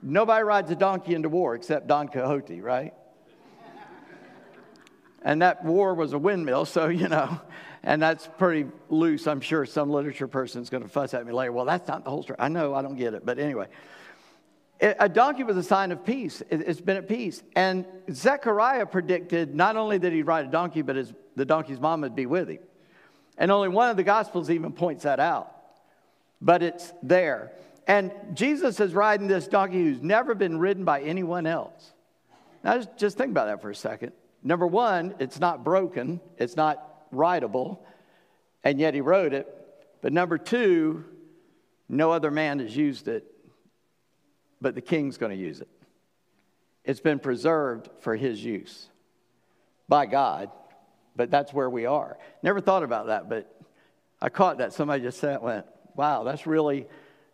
Nobody 0.00 0.44
rides 0.44 0.70
a 0.70 0.76
donkey 0.76 1.14
into 1.14 1.28
war 1.28 1.54
except 1.54 1.88
Don 1.88 2.08
Quixote, 2.08 2.60
right? 2.60 2.94
and 5.22 5.42
that 5.42 5.64
war 5.64 5.94
was 5.94 6.12
a 6.12 6.18
windmill, 6.18 6.66
so, 6.66 6.88
you 6.88 7.08
know, 7.08 7.40
and 7.82 8.00
that's 8.00 8.28
pretty 8.38 8.70
loose. 8.88 9.26
I'm 9.26 9.40
sure 9.40 9.66
some 9.66 9.90
literature 9.90 10.28
person 10.28 10.62
is 10.62 10.70
going 10.70 10.82
to 10.84 10.88
fuss 10.88 11.14
at 11.14 11.26
me 11.26 11.32
later. 11.32 11.52
Well, 11.52 11.64
that's 11.64 11.88
not 11.88 12.04
the 12.04 12.10
whole 12.10 12.22
story. 12.22 12.38
I 12.38 12.48
know, 12.48 12.74
I 12.74 12.82
don't 12.82 12.96
get 12.96 13.14
it. 13.14 13.26
But 13.26 13.38
anyway, 13.38 13.66
a 14.80 15.08
donkey 15.08 15.44
was 15.44 15.56
a 15.56 15.62
sign 15.62 15.92
of 15.92 16.04
peace. 16.04 16.42
It's 16.50 16.80
been 16.80 16.96
at 16.96 17.08
peace. 17.08 17.42
And 17.54 17.86
Zechariah 18.10 18.86
predicted 18.86 19.54
not 19.54 19.76
only 19.76 19.98
that 19.98 20.12
he'd 20.12 20.24
ride 20.24 20.46
a 20.46 20.50
donkey, 20.50 20.82
but 20.82 20.96
his, 20.96 21.12
the 21.36 21.44
donkey's 21.44 21.80
mom 21.80 22.00
would 22.02 22.16
be 22.16 22.26
with 22.26 22.48
him. 22.48 22.58
And 23.38 23.50
only 23.50 23.68
one 23.68 23.90
of 23.90 23.96
the 23.96 24.02
Gospels 24.02 24.50
even 24.50 24.72
points 24.72 25.04
that 25.04 25.20
out. 25.20 25.50
But 26.40 26.62
it's 26.62 26.92
there. 27.02 27.52
And 27.86 28.12
Jesus 28.34 28.80
is 28.80 28.94
riding 28.94 29.28
this 29.28 29.46
donkey 29.46 29.82
who's 29.82 30.02
never 30.02 30.34
been 30.34 30.58
ridden 30.58 30.84
by 30.84 31.02
anyone 31.02 31.46
else. 31.46 31.92
Now, 32.62 32.76
just, 32.76 32.96
just 32.96 33.18
think 33.18 33.30
about 33.30 33.46
that 33.46 33.62
for 33.62 33.70
a 33.70 33.74
second. 33.74 34.12
Number 34.42 34.66
one, 34.66 35.14
it's 35.18 35.40
not 35.40 35.64
broken, 35.64 36.20
it's 36.36 36.56
not 36.56 37.06
rideable, 37.10 37.84
and 38.62 38.78
yet 38.78 38.94
he 38.94 39.00
rode 39.00 39.32
it. 39.32 39.48
But 40.02 40.12
number 40.12 40.36
two, 40.36 41.04
no 41.88 42.10
other 42.10 42.30
man 42.30 42.58
has 42.58 42.76
used 42.76 43.08
it 43.08 43.33
but 44.64 44.74
the 44.74 44.80
king's 44.80 45.18
going 45.18 45.30
to 45.30 45.36
use 45.36 45.60
it. 45.60 45.68
It's 46.86 46.98
been 46.98 47.18
preserved 47.18 47.90
for 48.00 48.16
his 48.16 48.42
use 48.42 48.88
by 49.90 50.06
God, 50.06 50.50
but 51.14 51.30
that's 51.30 51.52
where 51.52 51.68
we 51.68 51.84
are. 51.84 52.16
Never 52.42 52.62
thought 52.62 52.82
about 52.82 53.08
that, 53.08 53.28
but 53.28 53.54
I 54.22 54.30
caught 54.30 54.56
that. 54.58 54.72
Somebody 54.72 55.02
just 55.02 55.18
said, 55.18 55.42
went, 55.42 55.66
wow, 55.94 56.24
that's 56.24 56.46
really, 56.46 56.86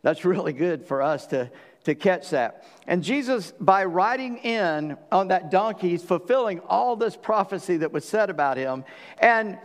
that's 0.02 0.25
really 0.25 0.52
good 0.52 0.84
for 0.84 1.02
us 1.02 1.28
to, 1.28 1.52
to 1.84 1.94
catch 1.94 2.30
that. 2.30 2.66
And 2.88 3.04
Jesus, 3.04 3.52
by 3.60 3.84
riding 3.84 4.38
in 4.38 4.96
on 5.12 5.28
that 5.28 5.52
donkey, 5.52 5.90
he's 5.90 6.02
fulfilling 6.02 6.58
all 6.66 6.96
this 6.96 7.16
prophecy 7.16 7.76
that 7.76 7.92
was 7.92 8.04
said 8.04 8.28
about 8.28 8.56
him. 8.56 8.84
And 9.18 9.56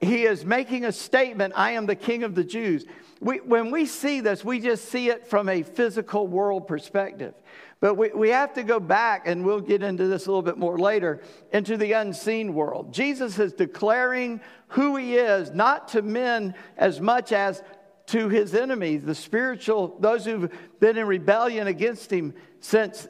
he 0.00 0.24
is 0.24 0.44
making 0.44 0.84
a 0.84 0.92
statement 0.92 1.54
I 1.56 1.72
am 1.72 1.86
the 1.86 1.96
king 1.96 2.22
of 2.22 2.34
the 2.34 2.44
Jews. 2.44 2.84
We, 3.20 3.38
when 3.38 3.70
we 3.70 3.86
see 3.86 4.20
this, 4.20 4.44
we 4.44 4.60
just 4.60 4.86
see 4.86 5.08
it 5.10 5.26
from 5.26 5.48
a 5.48 5.62
physical 5.62 6.26
world 6.26 6.68
perspective. 6.68 7.34
But 7.80 7.94
we, 7.94 8.10
we 8.10 8.30
have 8.30 8.54
to 8.54 8.62
go 8.62 8.80
back, 8.80 9.26
and 9.26 9.44
we'll 9.44 9.60
get 9.60 9.82
into 9.82 10.06
this 10.06 10.26
a 10.26 10.30
little 10.30 10.42
bit 10.42 10.58
more 10.58 10.78
later, 10.78 11.22
into 11.52 11.76
the 11.76 11.92
unseen 11.92 12.54
world. 12.54 12.92
Jesus 12.92 13.38
is 13.38 13.52
declaring 13.52 14.40
who 14.68 14.96
he 14.96 15.16
is, 15.16 15.50
not 15.50 15.88
to 15.88 16.02
men 16.02 16.54
as 16.76 17.00
much 17.00 17.32
as 17.32 17.62
to 18.06 18.28
his 18.28 18.54
enemies, 18.54 19.04
the 19.04 19.14
spiritual, 19.14 19.96
those 20.00 20.24
who've 20.24 20.50
been 20.80 20.96
in 20.96 21.06
rebellion 21.06 21.66
against 21.66 22.10
him 22.10 22.34
since 22.60 23.06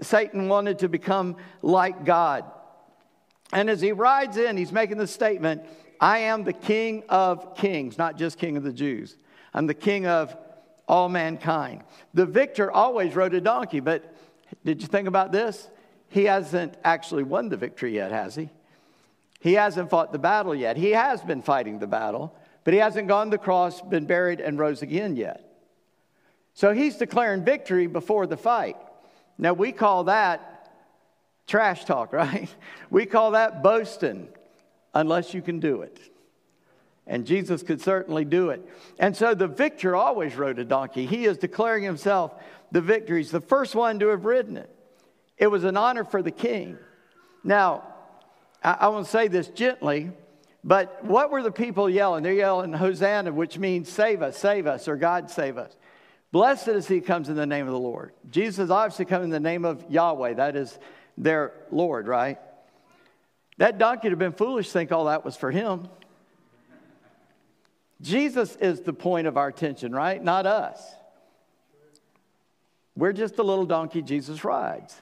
Satan 0.00 0.48
wanted 0.48 0.78
to 0.80 0.88
become 0.88 1.36
like 1.62 2.04
God. 2.04 2.44
And 3.52 3.68
as 3.70 3.80
he 3.80 3.92
rides 3.92 4.36
in, 4.36 4.56
he's 4.56 4.72
making 4.72 4.98
the 4.98 5.06
statement 5.06 5.62
I 6.00 6.18
am 6.18 6.44
the 6.44 6.52
king 6.52 7.02
of 7.08 7.56
kings, 7.56 7.98
not 7.98 8.16
just 8.16 8.38
king 8.38 8.56
of 8.56 8.62
the 8.62 8.72
Jews. 8.72 9.16
I'm 9.52 9.66
the 9.66 9.74
king 9.74 10.06
of 10.06 10.36
all 10.86 11.08
mankind. 11.08 11.82
The 12.14 12.26
victor 12.26 12.70
always 12.70 13.14
rode 13.14 13.34
a 13.34 13.40
donkey, 13.40 13.80
but 13.80 14.14
did 14.64 14.80
you 14.80 14.88
think 14.88 15.08
about 15.08 15.32
this? 15.32 15.68
He 16.08 16.24
hasn't 16.24 16.74
actually 16.84 17.22
won 17.22 17.48
the 17.48 17.56
victory 17.56 17.94
yet, 17.94 18.10
has 18.10 18.34
he? 18.34 18.48
He 19.40 19.54
hasn't 19.54 19.90
fought 19.90 20.12
the 20.12 20.18
battle 20.18 20.54
yet. 20.54 20.76
He 20.76 20.90
has 20.90 21.20
been 21.20 21.42
fighting 21.42 21.78
the 21.78 21.86
battle, 21.86 22.34
but 22.64 22.74
he 22.74 22.80
hasn't 22.80 23.08
gone 23.08 23.26
to 23.26 23.30
the 23.32 23.38
cross, 23.38 23.80
been 23.80 24.06
buried, 24.06 24.40
and 24.40 24.58
rose 24.58 24.82
again 24.82 25.16
yet. 25.16 25.44
So 26.54 26.72
he's 26.72 26.96
declaring 26.96 27.44
victory 27.44 27.86
before 27.86 28.26
the 28.26 28.36
fight. 28.36 28.76
Now, 29.36 29.52
we 29.52 29.70
call 29.70 30.04
that 30.04 30.72
trash 31.46 31.84
talk, 31.84 32.12
right? 32.12 32.48
We 32.90 33.06
call 33.06 33.32
that 33.32 33.62
boasting, 33.62 34.28
unless 34.94 35.34
you 35.34 35.42
can 35.42 35.60
do 35.60 35.82
it. 35.82 35.98
And 37.06 37.26
Jesus 37.26 37.62
could 37.62 37.80
certainly 37.80 38.24
do 38.24 38.50
it. 38.50 38.66
And 38.98 39.16
so 39.16 39.34
the 39.34 39.48
victor 39.48 39.96
always 39.96 40.36
rode 40.36 40.58
a 40.58 40.64
donkey. 40.64 41.06
He 41.06 41.24
is 41.24 41.38
declaring 41.38 41.82
himself 41.82 42.34
the 42.70 42.82
victor. 42.82 43.16
He's 43.16 43.30
the 43.30 43.40
first 43.40 43.74
one 43.74 43.98
to 44.00 44.08
have 44.08 44.26
ridden 44.26 44.58
it. 44.58 44.74
It 45.38 45.46
was 45.46 45.64
an 45.64 45.76
honor 45.76 46.04
for 46.04 46.20
the 46.20 46.30
king. 46.30 46.76
Now, 47.42 47.84
I, 48.62 48.72
I 48.80 48.88
want 48.88 49.06
to 49.06 49.10
say 49.10 49.28
this 49.28 49.48
gently, 49.48 50.10
but 50.62 51.02
what 51.04 51.30
were 51.30 51.42
the 51.42 51.52
people 51.52 51.88
yelling? 51.88 52.22
They're 52.22 52.32
yelling 52.34 52.74
Hosanna, 52.74 53.32
which 53.32 53.58
means 53.58 53.88
save 53.88 54.20
us, 54.20 54.36
save 54.36 54.66
us, 54.66 54.86
or 54.86 54.96
God 54.96 55.30
save 55.30 55.56
us. 55.56 55.74
Blessed 56.30 56.68
is 56.68 56.86
he 56.86 57.00
comes 57.00 57.30
in 57.30 57.36
the 57.36 57.46
name 57.46 57.66
of 57.66 57.72
the 57.72 57.78
Lord. 57.78 58.12
Jesus 58.28 58.68
obviously 58.68 59.06
come 59.06 59.22
in 59.22 59.30
the 59.30 59.40
name 59.40 59.64
of 59.64 59.82
Yahweh. 59.88 60.34
That 60.34 60.56
is 60.56 60.78
their 61.16 61.52
Lord, 61.70 62.06
right? 62.06 62.38
That 63.58 63.78
donkey 63.78 64.06
would 64.06 64.12
have 64.12 64.18
been 64.18 64.32
foolish 64.32 64.66
to 64.68 64.72
think 64.72 64.92
all 64.92 65.06
that 65.06 65.24
was 65.24 65.36
for 65.36 65.50
him. 65.50 65.88
Jesus 68.00 68.56
is 68.56 68.80
the 68.80 68.92
point 68.92 69.26
of 69.26 69.36
our 69.36 69.48
attention, 69.48 69.92
right? 69.92 70.22
Not 70.22 70.46
us. 70.46 70.80
We're 72.96 73.12
just 73.12 73.36
the 73.36 73.44
little 73.44 73.66
donkey 73.66 74.02
Jesus 74.02 74.44
rides. 74.44 75.00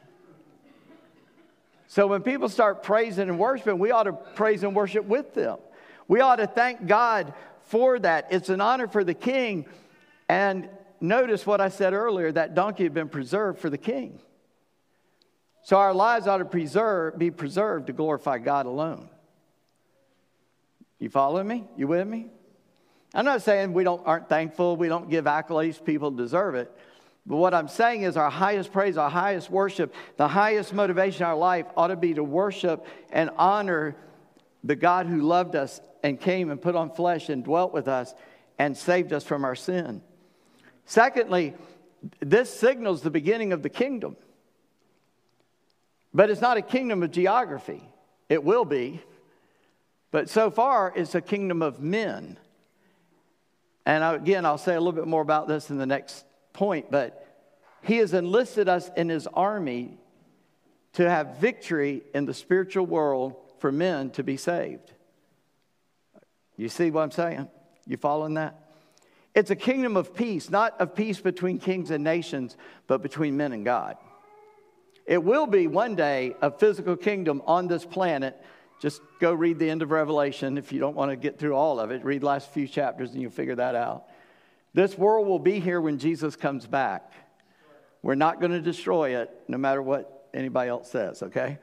So 1.88 2.06
when 2.06 2.22
people 2.22 2.48
start 2.48 2.82
praising 2.82 3.28
and 3.28 3.38
worshiping, 3.38 3.78
we 3.78 3.90
ought 3.90 4.04
to 4.04 4.12
praise 4.12 4.62
and 4.62 4.74
worship 4.74 5.04
with 5.04 5.34
them. 5.34 5.58
We 6.08 6.20
ought 6.20 6.36
to 6.36 6.46
thank 6.46 6.86
God 6.86 7.32
for 7.64 7.98
that. 7.98 8.28
It's 8.30 8.48
an 8.48 8.60
honor 8.60 8.88
for 8.88 9.04
the 9.04 9.14
king. 9.14 9.66
And 10.28 10.68
notice 11.00 11.46
what 11.46 11.60
I 11.60 11.68
said 11.68 11.92
earlier 11.92 12.32
that 12.32 12.54
donkey 12.54 12.84
had 12.84 12.94
been 12.94 13.08
preserved 13.08 13.60
for 13.60 13.70
the 13.70 13.78
king. 13.78 14.18
So 15.66 15.78
our 15.78 15.92
lives 15.92 16.28
ought 16.28 16.38
to 16.38 16.44
preserve, 16.44 17.18
be 17.18 17.32
preserved 17.32 17.88
to 17.88 17.92
glorify 17.92 18.38
God 18.38 18.66
alone. 18.66 19.08
You 21.00 21.10
following 21.10 21.48
me? 21.48 21.64
You 21.76 21.88
with 21.88 22.06
me? 22.06 22.28
I'm 23.12 23.24
not 23.24 23.42
saying 23.42 23.72
we 23.72 23.82
don't, 23.82 24.00
aren't 24.06 24.28
thankful, 24.28 24.76
we 24.76 24.86
don't 24.86 25.10
give 25.10 25.24
accolades, 25.24 25.84
people 25.84 26.12
deserve 26.12 26.54
it. 26.54 26.70
But 27.26 27.38
what 27.38 27.52
I'm 27.52 27.66
saying 27.66 28.02
is 28.02 28.16
our 28.16 28.30
highest 28.30 28.72
praise, 28.72 28.96
our 28.96 29.10
highest 29.10 29.50
worship, 29.50 29.92
the 30.16 30.28
highest 30.28 30.72
motivation 30.72 31.22
in 31.22 31.30
our 31.30 31.36
life 31.36 31.66
ought 31.76 31.88
to 31.88 31.96
be 31.96 32.14
to 32.14 32.22
worship 32.22 32.86
and 33.10 33.30
honor 33.36 33.96
the 34.62 34.76
God 34.76 35.06
who 35.06 35.20
loved 35.22 35.56
us 35.56 35.80
and 36.04 36.20
came 36.20 36.52
and 36.52 36.62
put 36.62 36.76
on 36.76 36.92
flesh 36.92 37.28
and 37.28 37.42
dwelt 37.42 37.72
with 37.72 37.88
us 37.88 38.14
and 38.56 38.76
saved 38.76 39.12
us 39.12 39.24
from 39.24 39.44
our 39.44 39.56
sin. 39.56 40.00
Secondly, 40.84 41.54
this 42.20 42.56
signals 42.56 43.02
the 43.02 43.10
beginning 43.10 43.52
of 43.52 43.64
the 43.64 43.68
kingdom. 43.68 44.16
But 46.16 46.30
it's 46.30 46.40
not 46.40 46.56
a 46.56 46.62
kingdom 46.62 47.02
of 47.02 47.10
geography. 47.10 47.82
It 48.30 48.42
will 48.42 48.64
be. 48.64 49.02
But 50.10 50.30
so 50.30 50.50
far, 50.50 50.90
it's 50.96 51.14
a 51.14 51.20
kingdom 51.20 51.60
of 51.60 51.78
men. 51.78 52.38
And 53.84 54.02
again, 54.02 54.46
I'll 54.46 54.56
say 54.56 54.74
a 54.74 54.80
little 54.80 54.92
bit 54.92 55.06
more 55.06 55.20
about 55.20 55.46
this 55.46 55.68
in 55.68 55.76
the 55.76 55.84
next 55.84 56.24
point, 56.54 56.90
but 56.90 57.22
he 57.82 57.98
has 57.98 58.14
enlisted 58.14 58.66
us 58.66 58.90
in 58.96 59.10
his 59.10 59.26
army 59.26 59.98
to 60.94 61.08
have 61.08 61.36
victory 61.36 62.02
in 62.14 62.24
the 62.24 62.32
spiritual 62.32 62.86
world 62.86 63.36
for 63.58 63.70
men 63.70 64.08
to 64.12 64.22
be 64.22 64.38
saved. 64.38 64.90
You 66.56 66.70
see 66.70 66.90
what 66.90 67.02
I'm 67.02 67.10
saying? 67.10 67.46
You 67.86 67.98
following 67.98 68.34
that? 68.34 68.58
It's 69.34 69.50
a 69.50 69.56
kingdom 69.56 69.98
of 69.98 70.14
peace, 70.14 70.48
not 70.48 70.80
of 70.80 70.94
peace 70.94 71.20
between 71.20 71.58
kings 71.58 71.90
and 71.90 72.02
nations, 72.02 72.56
but 72.86 73.02
between 73.02 73.36
men 73.36 73.52
and 73.52 73.66
God. 73.66 73.98
It 75.06 75.22
will 75.22 75.46
be 75.46 75.66
one 75.66 75.94
day 75.94 76.34
a 76.42 76.50
physical 76.50 76.96
kingdom 76.96 77.42
on 77.46 77.68
this 77.68 77.84
planet 77.84 78.42
just 78.78 79.00
go 79.20 79.32
read 79.32 79.58
the 79.58 79.70
end 79.70 79.82
of 79.82 79.90
Revelation 79.90 80.58
if 80.58 80.72
you 80.72 80.78
don't 80.78 80.94
want 80.94 81.10
to 81.10 81.16
get 81.16 81.38
through 81.38 81.54
all 81.54 81.80
of 81.80 81.90
it. 81.90 82.04
Read 82.04 82.22
last 82.22 82.50
few 82.50 82.68
chapters 82.68 83.12
and 83.12 83.22
you'll 83.22 83.30
figure 83.30 83.54
that 83.54 83.74
out. 83.74 84.04
This 84.74 84.98
world 84.98 85.26
will 85.26 85.38
be 85.38 85.60
here 85.60 85.80
when 85.80 85.98
Jesus 85.98 86.36
comes 86.36 86.66
back. 86.66 87.12
We're 88.02 88.14
not 88.14 88.38
going 88.38 88.52
to 88.52 88.60
destroy 88.60 89.16
it 89.16 89.30
no 89.48 89.56
matter 89.56 89.80
what 89.80 90.28
anybody 90.34 90.68
else 90.68 90.90
says, 90.90 91.22
okay? 91.22 91.58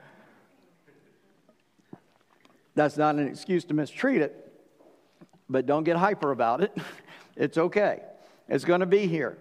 That's 2.74 2.98
not 2.98 3.16
an 3.16 3.28
excuse 3.28 3.64
to 3.66 3.76
mistreat 3.76 4.22
it, 4.22 4.52
but 5.48 5.68
don't 5.68 5.84
get 5.84 5.98
hyper 5.98 6.32
about 6.32 6.62
it. 6.62 6.76
It's 7.36 7.58
okay. 7.58 8.04
It's 8.48 8.64
going 8.64 8.82
to 8.82 8.86
be 8.86 9.08
here. 9.08 9.40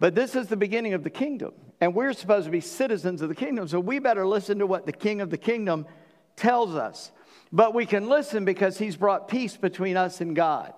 But 0.00 0.16
this 0.16 0.34
is 0.34 0.48
the 0.48 0.56
beginning 0.56 0.94
of 0.94 1.04
the 1.04 1.10
kingdom, 1.10 1.52
and 1.82 1.96
we're 1.96 2.12
supposed 2.12 2.44
to 2.44 2.52
be 2.52 2.60
citizens 2.60 3.22
of 3.22 3.28
the 3.28 3.34
kingdom, 3.34 3.66
so 3.66 3.80
we 3.80 3.98
better 3.98 4.24
listen 4.24 4.60
to 4.60 4.68
what 4.68 4.86
the 4.86 4.92
king 4.92 5.20
of 5.20 5.30
the 5.30 5.36
kingdom 5.36 5.84
tells 6.36 6.76
us. 6.76 7.10
But 7.50 7.74
we 7.74 7.86
can 7.86 8.08
listen 8.08 8.44
because 8.44 8.78
he's 8.78 8.94
brought 8.94 9.26
peace 9.26 9.56
between 9.56 9.96
us 9.96 10.20
and 10.20 10.36
God. 10.36 10.74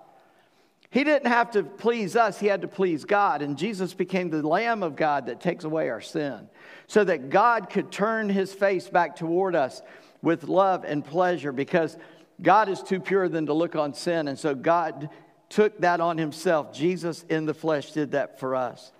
He 0.89 1.03
didn't 1.03 1.27
have 1.27 1.51
to 1.51 1.61
please 1.61 2.15
us, 2.15 2.39
he 2.39 2.47
had 2.47 2.63
to 2.63 2.67
please 2.67 3.05
God. 3.05 3.43
And 3.43 3.55
Jesus 3.55 3.93
became 3.93 4.31
the 4.31 4.41
Lamb 4.41 4.81
of 4.81 4.95
God 4.95 5.27
that 5.27 5.41
takes 5.41 5.63
away 5.63 5.89
our 5.89 6.01
sin 6.01 6.49
so 6.87 7.03
that 7.03 7.29
God 7.29 7.69
could 7.69 7.91
turn 7.91 8.27
his 8.27 8.51
face 8.51 8.89
back 8.89 9.15
toward 9.15 9.55
us 9.55 9.83
with 10.23 10.45
love 10.45 10.85
and 10.85 11.05
pleasure 11.05 11.51
because 11.51 11.97
God 12.41 12.67
is 12.67 12.81
too 12.81 12.99
pure 12.99 13.29
than 13.29 13.45
to 13.45 13.53
look 13.53 13.75
on 13.75 13.93
sin. 13.93 14.27
And 14.27 14.39
so 14.39 14.55
God 14.55 15.11
took 15.49 15.77
that 15.81 16.01
on 16.01 16.17
himself. 16.17 16.73
Jesus 16.73 17.23
in 17.29 17.45
the 17.45 17.53
flesh 17.53 17.91
did 17.91 18.13
that 18.13 18.39
for 18.39 18.55
us. 18.55 18.91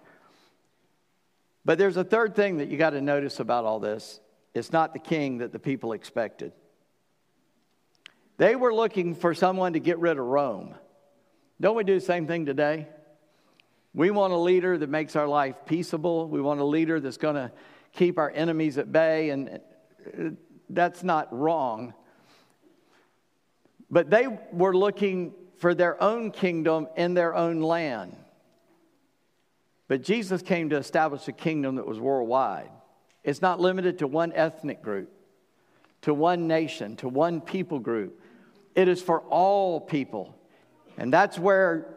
But 1.66 1.80
there's 1.80 1.98
a 1.98 2.04
third 2.04 2.36
thing 2.36 2.58
that 2.58 2.70
you 2.70 2.78
got 2.78 2.92
to 2.92 3.02
notice 3.02 3.40
about 3.40 3.66
all 3.66 3.80
this 3.80 4.20
it's 4.54 4.72
not 4.72 4.94
the 4.94 5.00
king 5.00 5.40
that 5.40 5.52
the 5.52 5.60
people 5.60 5.92
expected. 5.92 6.54
They 8.38 8.56
were 8.56 8.74
looking 8.74 9.16
for 9.16 9.34
someone 9.34 9.74
to 9.74 9.80
get 9.80 10.00
rid 10.00 10.18
of 10.18 10.26
Rome. 10.26 10.76
Don't 11.60 11.76
we 11.76 11.84
do 11.84 11.96
the 11.96 12.06
same 12.06 12.28
thing 12.28 12.46
today? 12.46 12.88
We 13.94 14.12
want 14.12 14.34
a 14.34 14.38
leader 14.38 14.78
that 14.78 14.90
makes 14.90 15.16
our 15.16 15.28
life 15.28 15.56
peaceable. 15.66 16.28
We 16.28 16.42
want 16.42 16.60
a 16.60 16.66
leader 16.66 17.00
that's 17.00 17.18
going 17.18 17.36
to 17.36 17.52
keep 17.94 18.18
our 18.18 18.30
enemies 18.30 18.78
at 18.78 18.92
bay, 18.92 19.30
and 19.30 19.50
uh, 19.50 20.30
that's 20.70 21.02
not 21.02 21.34
wrong. 21.38 21.94
But 23.90 24.10
they 24.10 24.28
were 24.52 24.76
looking 24.76 25.34
for 25.58 25.74
their 25.74 26.02
own 26.04 26.32
kingdom 26.32 26.88
in 26.98 27.14
their 27.14 27.34
own 27.34 27.62
land. 27.62 28.18
But 29.88 30.02
Jesus 30.02 30.42
came 30.42 30.70
to 30.70 30.78
establish 30.78 31.28
a 31.28 31.32
kingdom 31.32 31.76
that 31.76 31.86
was 31.86 32.00
worldwide. 32.00 32.72
It's 33.24 33.42
not 33.42 33.60
limited 33.60 34.00
to 34.00 34.08
one 34.08 34.34
ethnic 34.34 34.82
group, 34.82 35.12
to 36.02 36.14
one 36.14 36.48
nation, 36.48 36.96
to 36.98 37.10
one 37.10 37.42
people 37.42 37.80
group. 37.80 38.20
It 38.76 38.88
is 38.88 39.02
for 39.02 39.22
all 39.22 39.80
people. 39.80 40.36
And 40.98 41.12
that's 41.12 41.38
where 41.38 41.96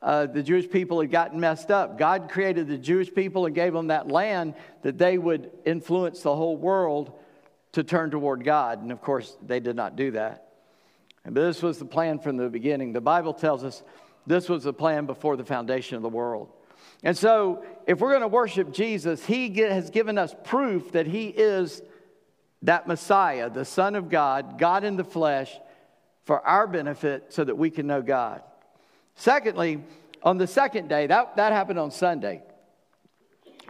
uh, 0.00 0.26
the 0.26 0.42
Jewish 0.42 0.70
people 0.70 1.00
had 1.00 1.10
gotten 1.10 1.40
messed 1.40 1.70
up. 1.70 1.98
God 1.98 2.28
created 2.30 2.68
the 2.68 2.78
Jewish 2.78 3.12
people 3.12 3.46
and 3.46 3.54
gave 3.54 3.72
them 3.72 3.88
that 3.88 4.08
land 4.08 4.54
that 4.82 4.96
they 4.96 5.18
would 5.18 5.50
influence 5.64 6.22
the 6.22 6.34
whole 6.34 6.56
world 6.56 7.12
to 7.72 7.82
turn 7.82 8.10
toward 8.10 8.44
God. 8.44 8.82
And 8.82 8.92
of 8.92 9.02
course, 9.02 9.36
they 9.44 9.60
did 9.60 9.76
not 9.76 9.96
do 9.96 10.12
that. 10.12 10.48
But 11.24 11.34
this 11.34 11.62
was 11.62 11.78
the 11.78 11.84
plan 11.84 12.20
from 12.20 12.36
the 12.36 12.48
beginning. 12.48 12.92
The 12.92 13.00
Bible 13.00 13.34
tells 13.34 13.64
us 13.64 13.82
this 14.26 14.48
was 14.48 14.64
the 14.64 14.72
plan 14.72 15.06
before 15.06 15.36
the 15.36 15.44
foundation 15.44 15.96
of 15.96 16.02
the 16.02 16.08
world. 16.08 16.50
And 17.02 17.16
so, 17.16 17.64
if 17.86 18.00
we're 18.00 18.10
going 18.10 18.22
to 18.22 18.28
worship 18.28 18.72
Jesus, 18.72 19.24
He 19.24 19.54
has 19.60 19.90
given 19.90 20.18
us 20.18 20.34
proof 20.44 20.92
that 20.92 21.06
He 21.06 21.28
is 21.28 21.82
that 22.62 22.88
Messiah, 22.88 23.48
the 23.48 23.64
Son 23.64 23.94
of 23.94 24.08
God, 24.08 24.58
God 24.58 24.84
in 24.84 24.96
the 24.96 25.04
flesh, 25.04 25.56
for 26.24 26.44
our 26.46 26.66
benefit 26.66 27.26
so 27.32 27.44
that 27.44 27.56
we 27.56 27.70
can 27.70 27.86
know 27.86 28.02
God. 28.02 28.42
Secondly, 29.14 29.82
on 30.22 30.38
the 30.38 30.46
second 30.46 30.88
day, 30.88 31.06
that, 31.06 31.36
that 31.36 31.52
happened 31.52 31.78
on 31.78 31.90
Sunday. 31.90 32.42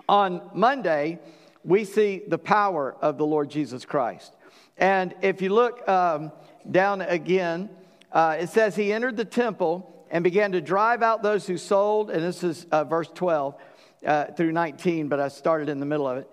On 0.09 0.51
Monday, 0.55 1.19
we 1.65 1.85
see 1.85 2.23
the 2.27 2.39
power 2.39 2.97
of 3.01 3.19
the 3.19 3.27
Lord 3.27 3.51
Jesus 3.51 3.85
Christ. 3.85 4.35
And 4.79 5.15
if 5.21 5.43
you 5.43 5.51
look 5.51 5.87
um, 5.89 6.33
down 6.71 7.03
again, 7.03 7.69
uh, 8.11 8.39
it 8.41 8.49
says 8.49 8.75
he 8.75 8.93
entered 8.93 9.17
the 9.17 9.25
temple 9.25 9.98
and 10.11 10.25
began 10.25 10.53
to 10.53 10.61
drive 10.61 11.03
out 11.03 11.23
those 11.23 11.47
who 11.47 11.59
sold, 11.59 12.11
and 12.11 12.23
this 12.23 12.43
is 12.43 12.67
uh, 12.71 12.85
verse 12.85 13.09
12 13.15 13.55
uh, 14.07 14.25
through 14.27 14.53
19, 14.53 15.09
but 15.09 15.21
I 15.21 15.29
started 15.29 15.69
in 15.69 15.81
the 15.81 15.87
middle 15.87 16.07
of 16.07 16.19
it. 16.19 16.31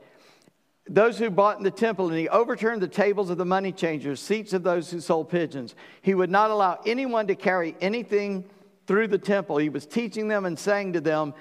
Those 0.88 1.18
who 1.18 1.32
bought 1.32 1.58
in 1.58 1.64
the 1.64 1.72
temple, 1.72 2.10
and 2.10 2.18
he 2.18 2.30
overturned 2.30 2.82
the 2.82 2.88
tables 2.88 3.32
of 3.32 3.38
the 3.38 3.46
money 3.46 3.72
changers, 3.72 4.20
seats 4.20 4.54
of 4.54 4.62
those 4.62 4.92
who 4.92 5.00
sold 5.02 5.30
pigeons. 5.30 5.76
He 6.02 6.14
would 6.14 6.30
not 6.30 6.52
allow 6.52 6.80
anyone 6.86 7.26
to 7.28 7.36
carry 7.36 7.76
anything 7.82 8.46
through 8.86 9.08
the 9.08 9.18
temple. 9.18 9.58
He 9.58 9.70
was 9.70 9.88
teaching 9.88 10.28
them 10.28 10.46
and 10.46 10.58
saying 10.58 10.94
to 10.94 11.02
them, 11.02 11.34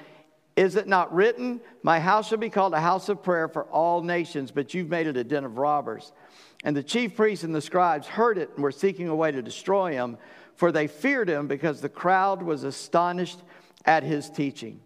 Is 0.56 0.76
it 0.76 0.86
not 0.86 1.14
written, 1.14 1.60
My 1.82 2.00
house 2.00 2.28
shall 2.28 2.38
be 2.38 2.48
called 2.48 2.72
a 2.72 2.80
house 2.80 3.10
of 3.10 3.22
prayer 3.22 3.48
for 3.48 3.64
all 3.64 4.02
nations, 4.02 4.50
but 4.50 4.72
you've 4.72 4.88
made 4.88 5.06
it 5.06 5.16
a 5.18 5.24
den 5.24 5.44
of 5.44 5.58
robbers? 5.58 6.12
And 6.64 6.74
the 6.74 6.82
chief 6.82 7.14
priests 7.14 7.44
and 7.44 7.54
the 7.54 7.60
scribes 7.60 8.06
heard 8.06 8.38
it 8.38 8.50
and 8.54 8.62
were 8.62 8.72
seeking 8.72 9.08
a 9.08 9.14
way 9.14 9.30
to 9.30 9.42
destroy 9.42 9.92
him, 9.92 10.16
for 10.56 10.72
they 10.72 10.86
feared 10.86 11.28
him 11.28 11.46
because 11.46 11.80
the 11.80 11.88
crowd 11.88 12.42
was 12.42 12.64
astonished 12.64 13.40
at 13.84 14.02
his 14.02 14.30
teaching. 14.30 14.80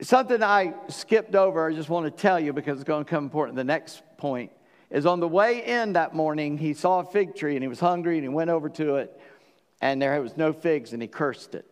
Something 0.00 0.42
I 0.42 0.74
skipped 0.88 1.34
over, 1.34 1.68
I 1.68 1.74
just 1.74 1.88
want 1.88 2.04
to 2.06 2.10
tell 2.10 2.38
you 2.38 2.52
because 2.52 2.78
it's 2.78 2.86
going 2.86 3.04
to 3.04 3.10
come 3.10 3.24
important. 3.24 3.56
The 3.56 3.64
next 3.64 4.02
point 4.16 4.50
is 4.90 5.06
on 5.06 5.20
the 5.20 5.28
way 5.28 5.64
in 5.64 5.94
that 5.94 6.14
morning, 6.14 6.58
he 6.58 6.74
saw 6.74 7.00
a 7.00 7.04
fig 7.04 7.34
tree 7.34 7.54
and 7.56 7.62
he 7.62 7.68
was 7.68 7.80
hungry 7.80 8.16
and 8.16 8.24
he 8.24 8.28
went 8.28 8.50
over 8.50 8.68
to 8.70 8.96
it, 8.96 9.20
and 9.80 10.00
there 10.00 10.20
was 10.20 10.36
no 10.36 10.52
figs 10.52 10.92
and 10.92 11.00
he 11.00 11.08
cursed 11.08 11.54
it. 11.54 11.64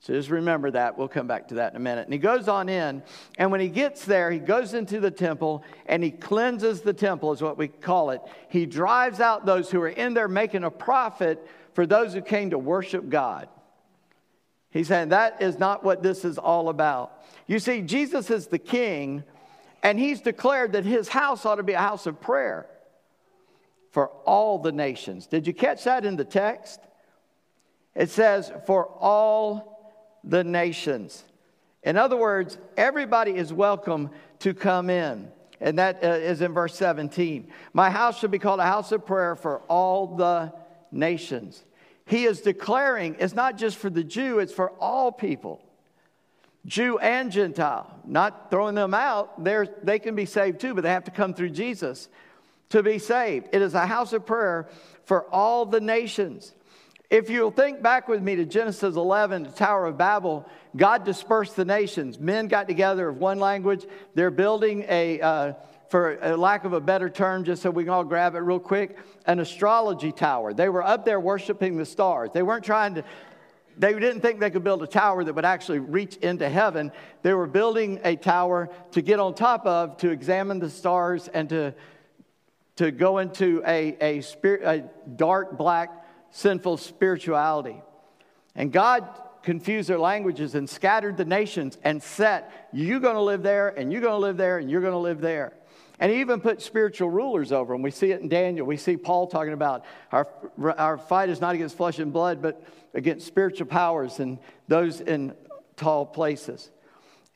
So 0.00 0.12
just 0.12 0.30
remember 0.30 0.72
that. 0.72 0.98
We'll 0.98 1.06
come 1.06 1.28
back 1.28 1.46
to 1.48 1.54
that 1.56 1.72
in 1.72 1.76
a 1.76 1.80
minute. 1.80 2.06
And 2.06 2.12
he 2.12 2.18
goes 2.18 2.48
on 2.48 2.68
in, 2.68 3.04
and 3.38 3.52
when 3.52 3.60
he 3.60 3.68
gets 3.68 4.04
there, 4.04 4.32
he 4.32 4.40
goes 4.40 4.74
into 4.74 4.98
the 4.98 5.12
temple 5.12 5.62
and 5.86 6.02
he 6.02 6.10
cleanses 6.10 6.80
the 6.80 6.92
temple, 6.92 7.32
is 7.32 7.40
what 7.40 7.56
we 7.56 7.68
call 7.68 8.10
it. 8.10 8.20
He 8.48 8.66
drives 8.66 9.20
out 9.20 9.46
those 9.46 9.70
who 9.70 9.80
are 9.80 9.88
in 9.88 10.12
there 10.12 10.26
making 10.26 10.64
a 10.64 10.70
profit 10.72 11.46
for 11.74 11.86
those 11.86 12.14
who 12.14 12.20
came 12.20 12.50
to 12.50 12.58
worship 12.58 13.08
God. 13.08 13.48
He's 14.70 14.88
saying 14.88 15.10
that 15.10 15.42
is 15.42 15.58
not 15.58 15.84
what 15.84 16.02
this 16.02 16.24
is 16.24 16.38
all 16.38 16.68
about. 16.68 17.22
You 17.46 17.58
see, 17.58 17.82
Jesus 17.82 18.30
is 18.30 18.46
the 18.46 18.58
king, 18.58 19.22
and 19.82 19.98
he's 19.98 20.20
declared 20.20 20.72
that 20.72 20.84
his 20.84 21.08
house 21.08 21.44
ought 21.44 21.56
to 21.56 21.62
be 21.62 21.74
a 21.74 21.78
house 21.78 22.06
of 22.06 22.20
prayer 22.20 22.66
for 23.90 24.08
all 24.24 24.58
the 24.58 24.72
nations. 24.72 25.26
Did 25.26 25.46
you 25.46 25.52
catch 25.52 25.84
that 25.84 26.06
in 26.06 26.16
the 26.16 26.24
text? 26.24 26.80
It 27.94 28.08
says, 28.08 28.50
for 28.66 28.86
all 28.86 29.94
the 30.24 30.42
nations. 30.42 31.24
In 31.82 31.98
other 31.98 32.16
words, 32.16 32.56
everybody 32.76 33.32
is 33.32 33.52
welcome 33.52 34.10
to 34.38 34.54
come 34.54 34.88
in. 34.88 35.30
And 35.60 35.78
that 35.78 36.02
uh, 36.02 36.44
in 36.44 36.52
verse 36.52 36.74
17. 36.74 37.48
My 37.72 37.90
house 37.90 38.18
should 38.18 38.30
be 38.30 38.38
called 38.38 38.60
a 38.60 38.64
house 38.64 38.90
of 38.90 39.06
prayer 39.06 39.36
for 39.36 39.60
all 39.68 40.16
the 40.16 40.52
nations. 40.92 41.64
He 42.04 42.24
is 42.24 42.40
declaring 42.40 43.16
it's 43.18 43.34
not 43.34 43.56
just 43.56 43.76
for 43.76 43.90
the 43.90 44.04
Jew, 44.04 44.38
it's 44.38 44.52
for 44.52 44.70
all 44.72 45.10
people. 45.10 45.62
Jew 46.66 46.98
and 46.98 47.32
Gentile, 47.32 47.92
not 48.04 48.50
throwing 48.50 48.74
them 48.74 48.94
out. 48.94 49.42
They're, 49.42 49.66
they 49.82 49.98
can 49.98 50.14
be 50.14 50.26
saved 50.26 50.60
too, 50.60 50.74
but 50.74 50.82
they 50.82 50.90
have 50.90 51.04
to 51.04 51.10
come 51.10 51.34
through 51.34 51.50
Jesus 51.50 52.08
to 52.70 52.82
be 52.82 52.98
saved. 52.98 53.48
It 53.52 53.62
is 53.62 53.74
a 53.74 53.86
house 53.86 54.12
of 54.12 54.24
prayer 54.24 54.68
for 55.04 55.24
all 55.32 55.66
the 55.66 55.80
nations. 55.80 56.54
If 57.10 57.28
you'll 57.28 57.50
think 57.50 57.82
back 57.82 58.08
with 58.08 58.22
me 58.22 58.36
to 58.36 58.46
Genesis 58.46 58.96
11, 58.96 59.42
the 59.42 59.50
Tower 59.50 59.86
of 59.86 59.98
Babel, 59.98 60.48
God 60.74 61.04
dispersed 61.04 61.56
the 61.56 61.64
nations. 61.64 62.18
Men 62.18 62.48
got 62.48 62.68
together 62.68 63.08
of 63.08 63.18
one 63.18 63.38
language. 63.38 63.84
They're 64.14 64.30
building 64.30 64.86
a, 64.88 65.20
uh, 65.20 65.52
for 65.92 66.16
a 66.22 66.38
lack 66.38 66.64
of 66.64 66.72
a 66.72 66.80
better 66.80 67.10
term, 67.10 67.44
just 67.44 67.60
so 67.60 67.70
we 67.70 67.84
can 67.84 67.92
all 67.92 68.02
grab 68.02 68.34
it 68.34 68.38
real 68.38 68.58
quick, 68.58 68.96
an 69.26 69.40
astrology 69.40 70.10
tower. 70.10 70.54
They 70.54 70.70
were 70.70 70.82
up 70.82 71.04
there 71.04 71.20
worshiping 71.20 71.76
the 71.76 71.84
stars. 71.84 72.30
They 72.32 72.42
weren't 72.42 72.64
trying 72.64 72.94
to, 72.94 73.04
they 73.76 73.92
didn't 73.92 74.22
think 74.22 74.40
they 74.40 74.48
could 74.48 74.64
build 74.64 74.82
a 74.82 74.86
tower 74.86 75.22
that 75.22 75.34
would 75.34 75.44
actually 75.44 75.80
reach 75.80 76.16
into 76.16 76.48
heaven. 76.48 76.92
They 77.20 77.34
were 77.34 77.46
building 77.46 78.00
a 78.04 78.16
tower 78.16 78.70
to 78.92 79.02
get 79.02 79.20
on 79.20 79.34
top 79.34 79.66
of, 79.66 79.98
to 79.98 80.08
examine 80.08 80.60
the 80.60 80.70
stars, 80.70 81.28
and 81.28 81.50
to, 81.50 81.74
to 82.76 82.90
go 82.90 83.18
into 83.18 83.62
a, 83.66 83.94
a, 84.00 84.20
spirit, 84.22 84.62
a 84.64 84.88
dark 85.14 85.58
black 85.58 85.90
sinful 86.30 86.78
spirituality. 86.78 87.82
And 88.54 88.72
God 88.72 89.06
confused 89.42 89.90
their 89.90 89.98
languages 89.98 90.54
and 90.54 90.70
scattered 90.70 91.18
the 91.18 91.26
nations 91.26 91.76
and 91.84 92.02
set, 92.02 92.70
you're 92.72 92.98
going 92.98 93.16
to 93.16 93.20
live 93.20 93.42
there, 93.42 93.68
and 93.68 93.92
you're 93.92 94.00
going 94.00 94.14
to 94.14 94.26
live 94.26 94.38
there, 94.38 94.56
and 94.56 94.70
you're 94.70 94.80
going 94.80 94.94
to 94.94 94.98
live 94.98 95.20
there. 95.20 95.52
And 96.00 96.10
he 96.10 96.20
even 96.20 96.40
put 96.40 96.60
spiritual 96.62 97.10
rulers 97.10 97.52
over 97.52 97.74
them. 97.74 97.82
We 97.82 97.90
see 97.90 98.10
it 98.10 98.20
in 98.20 98.28
Daniel. 98.28 98.66
We 98.66 98.76
see 98.76 98.96
Paul 98.96 99.26
talking 99.26 99.52
about 99.52 99.84
our, 100.10 100.26
our 100.76 100.98
fight 100.98 101.28
is 101.28 101.40
not 101.40 101.54
against 101.54 101.76
flesh 101.76 101.98
and 101.98 102.12
blood, 102.12 102.42
but 102.42 102.62
against 102.94 103.26
spiritual 103.26 103.66
powers 103.66 104.18
and 104.18 104.38
those 104.68 105.00
in 105.00 105.34
tall 105.76 106.06
places. 106.06 106.70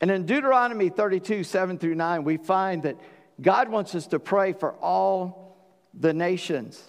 And 0.01 0.11
in 0.11 0.25
Deuteronomy 0.25 0.89
32, 0.89 1.43
7 1.43 1.77
through 1.77 1.95
9, 1.95 2.23
we 2.23 2.37
find 2.37 2.83
that 2.83 2.97
God 3.41 3.69
wants 3.69 3.95
us 3.95 4.07
to 4.07 4.19
pray 4.19 4.53
for 4.53 4.73
all 4.73 5.57
the 5.93 6.13
nations. 6.13 6.83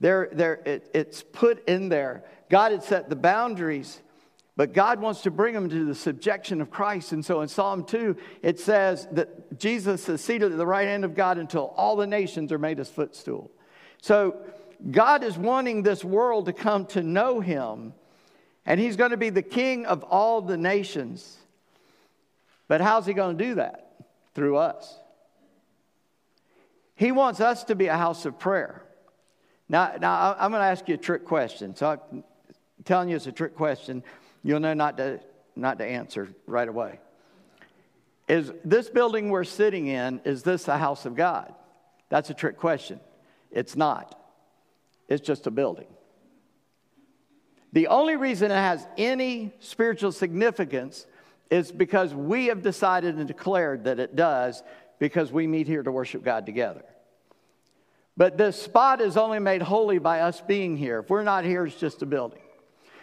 There, 0.00 0.28
there, 0.32 0.54
it, 0.64 0.90
it's 0.94 1.22
put 1.22 1.68
in 1.68 1.88
there. 1.88 2.24
God 2.50 2.72
had 2.72 2.82
set 2.82 3.10
the 3.10 3.16
boundaries, 3.16 4.00
but 4.58 4.72
God 4.72 5.00
wants 5.00 5.20
to 5.20 5.30
bring 5.30 5.54
them 5.54 5.68
to 5.68 5.84
the 5.84 5.94
subjection 5.94 6.60
of 6.60 6.68
Christ. 6.68 7.12
And 7.12 7.24
so 7.24 7.42
in 7.42 7.48
Psalm 7.48 7.84
2, 7.84 8.16
it 8.42 8.58
says 8.58 9.06
that 9.12 9.56
Jesus 9.56 10.08
is 10.08 10.20
seated 10.20 10.50
at 10.50 10.58
the 10.58 10.66
right 10.66 10.88
hand 10.88 11.04
of 11.04 11.14
God 11.14 11.38
until 11.38 11.72
all 11.76 11.94
the 11.94 12.08
nations 12.08 12.50
are 12.50 12.58
made 12.58 12.78
his 12.78 12.90
footstool. 12.90 13.52
So 14.02 14.36
God 14.90 15.22
is 15.22 15.38
wanting 15.38 15.84
this 15.84 16.02
world 16.02 16.46
to 16.46 16.52
come 16.52 16.86
to 16.86 17.04
know 17.04 17.38
him, 17.38 17.92
and 18.66 18.80
he's 18.80 18.96
going 18.96 19.12
to 19.12 19.16
be 19.16 19.30
the 19.30 19.42
king 19.42 19.86
of 19.86 20.02
all 20.02 20.42
the 20.42 20.56
nations. 20.56 21.36
But 22.66 22.80
how's 22.80 23.06
he 23.06 23.14
going 23.14 23.38
to 23.38 23.44
do 23.44 23.54
that? 23.54 24.08
Through 24.34 24.56
us. 24.56 24.98
He 26.96 27.12
wants 27.12 27.38
us 27.38 27.62
to 27.62 27.76
be 27.76 27.86
a 27.86 27.96
house 27.96 28.24
of 28.24 28.40
prayer. 28.40 28.82
Now, 29.68 29.94
now 30.00 30.34
I'm 30.36 30.50
going 30.50 30.62
to 30.62 30.66
ask 30.66 30.88
you 30.88 30.96
a 30.96 30.98
trick 30.98 31.24
question. 31.24 31.76
So 31.76 32.00
I'm 32.12 32.24
telling 32.84 33.08
you 33.08 33.14
it's 33.14 33.28
a 33.28 33.32
trick 33.32 33.54
question. 33.54 34.02
You'll 34.42 34.60
know 34.60 34.74
not 34.74 34.96
to, 34.98 35.20
not 35.56 35.78
to 35.78 35.84
answer 35.84 36.28
right 36.46 36.68
away. 36.68 37.00
Is 38.28 38.52
this 38.64 38.88
building 38.88 39.30
we're 39.30 39.44
sitting 39.44 39.86
in, 39.86 40.20
is 40.24 40.42
this 40.42 40.68
a 40.68 40.76
house 40.76 41.06
of 41.06 41.16
God? 41.16 41.54
That's 42.10 42.30
a 42.30 42.34
trick 42.34 42.58
question. 42.58 43.00
It's 43.50 43.76
not. 43.76 44.14
It's 45.08 45.26
just 45.26 45.46
a 45.46 45.50
building. 45.50 45.86
The 47.72 47.88
only 47.88 48.16
reason 48.16 48.50
it 48.50 48.54
has 48.54 48.86
any 48.96 49.52
spiritual 49.60 50.12
significance 50.12 51.06
is 51.50 51.72
because 51.72 52.14
we 52.14 52.46
have 52.46 52.62
decided 52.62 53.16
and 53.16 53.26
declared 53.26 53.84
that 53.84 53.98
it 53.98 54.16
does 54.16 54.62
because 54.98 55.32
we 55.32 55.46
meet 55.46 55.66
here 55.66 55.82
to 55.82 55.92
worship 55.92 56.22
God 56.22 56.44
together. 56.44 56.84
But 58.16 58.36
this 58.36 58.60
spot 58.60 59.00
is 59.00 59.16
only 59.16 59.38
made 59.38 59.62
holy 59.62 59.98
by 59.98 60.20
us 60.20 60.40
being 60.40 60.76
here. 60.76 61.00
If 61.00 61.08
we're 61.08 61.22
not 61.22 61.44
here, 61.44 61.64
it's 61.66 61.76
just 61.76 62.02
a 62.02 62.06
building. 62.06 62.40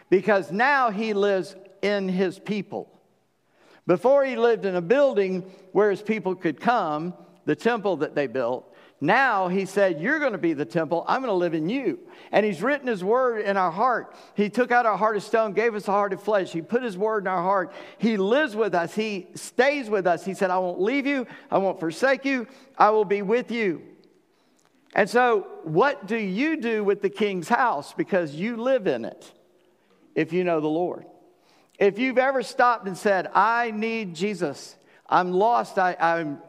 Because 0.10 0.52
now 0.52 0.92
he 0.92 1.14
lives 1.14 1.56
in 1.82 2.08
his 2.10 2.40
people. 2.40 2.92
Before 3.88 4.26
he 4.26 4.36
lived 4.36 4.66
in 4.66 4.76
a 4.76 4.82
building 4.82 5.42
where 5.72 5.92
his 5.92 6.02
people 6.02 6.36
could 6.36 6.60
come, 6.60 7.14
the 7.46 7.56
temple 7.56 7.98
that 7.98 8.16
they 8.16 8.28
built. 8.28 8.72
Now 9.02 9.50
he 9.50 9.66
said, 9.66 10.02
You're 10.02 10.20
going 10.20 10.32
to 10.32 10.38
be 10.38 10.54
the 10.54 10.66
temple. 10.66 11.06
I'm 11.08 11.22
going 11.22 11.30
to 11.30 11.36
live 11.36 11.54
in 11.54 11.70
you. 11.70 12.00
And 12.32 12.46
he's 12.46 12.64
written 12.64 12.88
his 12.88 13.04
word 13.04 13.42
in 13.42 13.58
our 13.58 13.72
heart. 13.72 14.16
He 14.36 14.50
took 14.50 14.72
out 14.72 14.86
our 14.86 14.98
heart 14.98 15.18
of 15.18 15.24
stone, 15.24 15.54
gave 15.54 15.76
us 15.76 15.88
a 15.88 15.92
heart 15.92 16.14
of 16.14 16.24
flesh. 16.24 16.52
He 16.52 16.62
put 16.62 16.82
his 16.82 16.98
word 16.98 17.24
in 17.24 17.28
our 17.28 17.44
heart. 17.44 17.74
He 17.98 18.18
lives 18.18 18.56
with 18.56 18.74
us. 18.74 18.96
He 18.96 19.28
stays 19.36 19.90
with 19.90 20.08
us. 20.08 20.26
He 20.26 20.34
said, 20.34 20.50
I 20.50 20.58
won't 20.58 20.82
leave 20.82 21.06
you. 21.06 21.28
I 21.52 21.58
won't 21.60 21.80
forsake 21.80 22.26
you. 22.26 22.48
I 22.78 22.90
will 22.90 23.06
be 23.06 23.22
with 23.22 23.52
you. 23.52 23.84
And 24.96 25.10
so, 25.10 25.48
what 25.64 26.08
do 26.08 26.16
you 26.16 26.56
do 26.56 26.84
with 26.84 27.02
the 27.02 27.10
king's 27.10 27.50
house? 27.50 27.94
Because 27.94 28.34
you 28.34 28.56
live 28.56 28.88
in 28.88 29.04
it 29.04 29.35
if 30.16 30.34
you 30.34 30.44
know 30.44 30.60
the 30.60 30.68
Lord. 30.68 31.06
If 31.78 32.00
you've 32.00 32.18
ever 32.18 32.42
stopped 32.42 32.88
and 32.88 32.98
said, 32.98 33.28
I 33.36 33.72
need 33.72 34.16
Jesus, 34.16 34.76
I'm 35.08 35.32
lost, 35.32 35.78
I, 35.78 35.96
am 36.00 36.42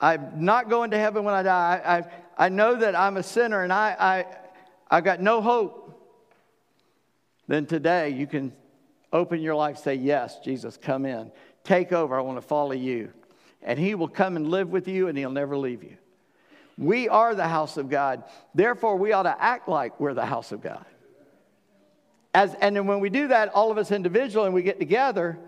I'm, 0.00 0.22
I'm 0.22 0.44
not 0.44 0.70
going 0.70 0.92
to 0.92 0.98
heaven 0.98 1.24
when 1.24 1.34
I 1.34 1.42
die, 1.42 1.82
I, 1.84 1.98
I, 1.98 2.04
I 2.46 2.48
know 2.48 2.76
that 2.76 2.94
I'm 2.94 3.16
a 3.16 3.22
sinner 3.22 3.62
and 3.62 3.72
I, 3.72 3.96
I, 3.98 4.26
I've 4.90 5.04
got 5.04 5.20
no 5.20 5.42
hope, 5.42 5.88
then 7.48 7.66
today 7.66 8.10
you 8.10 8.26
can 8.26 8.52
open 9.12 9.40
your 9.40 9.56
life, 9.56 9.78
say, 9.78 9.94
Yes, 9.94 10.38
Jesus, 10.38 10.76
come 10.76 11.04
in. 11.04 11.32
Take 11.64 11.92
over. 11.92 12.16
I 12.16 12.22
want 12.22 12.38
to 12.38 12.46
follow 12.46 12.72
you. 12.72 13.12
And 13.62 13.78
He 13.78 13.94
will 13.94 14.08
come 14.08 14.36
and 14.36 14.48
live 14.48 14.70
with 14.70 14.88
you 14.88 15.08
and 15.08 15.18
He'll 15.18 15.30
never 15.30 15.56
leave 15.56 15.82
you. 15.82 15.96
We 16.78 17.08
are 17.08 17.34
the 17.34 17.48
house 17.48 17.76
of 17.76 17.90
God. 17.90 18.24
Therefore, 18.54 18.96
we 18.96 19.12
ought 19.12 19.24
to 19.24 19.42
act 19.42 19.68
like 19.68 20.00
we're 20.00 20.14
the 20.14 20.24
house 20.24 20.52
of 20.52 20.62
God. 20.62 20.86
As, 22.32 22.54
and 22.60 22.76
then 22.76 22.86
when 22.86 23.00
we 23.00 23.10
do 23.10 23.28
that, 23.28 23.48
all 23.48 23.70
of 23.70 23.78
us 23.78 23.90
individually, 23.90 24.46
and 24.46 24.54
we 24.54 24.62
get 24.62 24.78
together, 24.78 25.38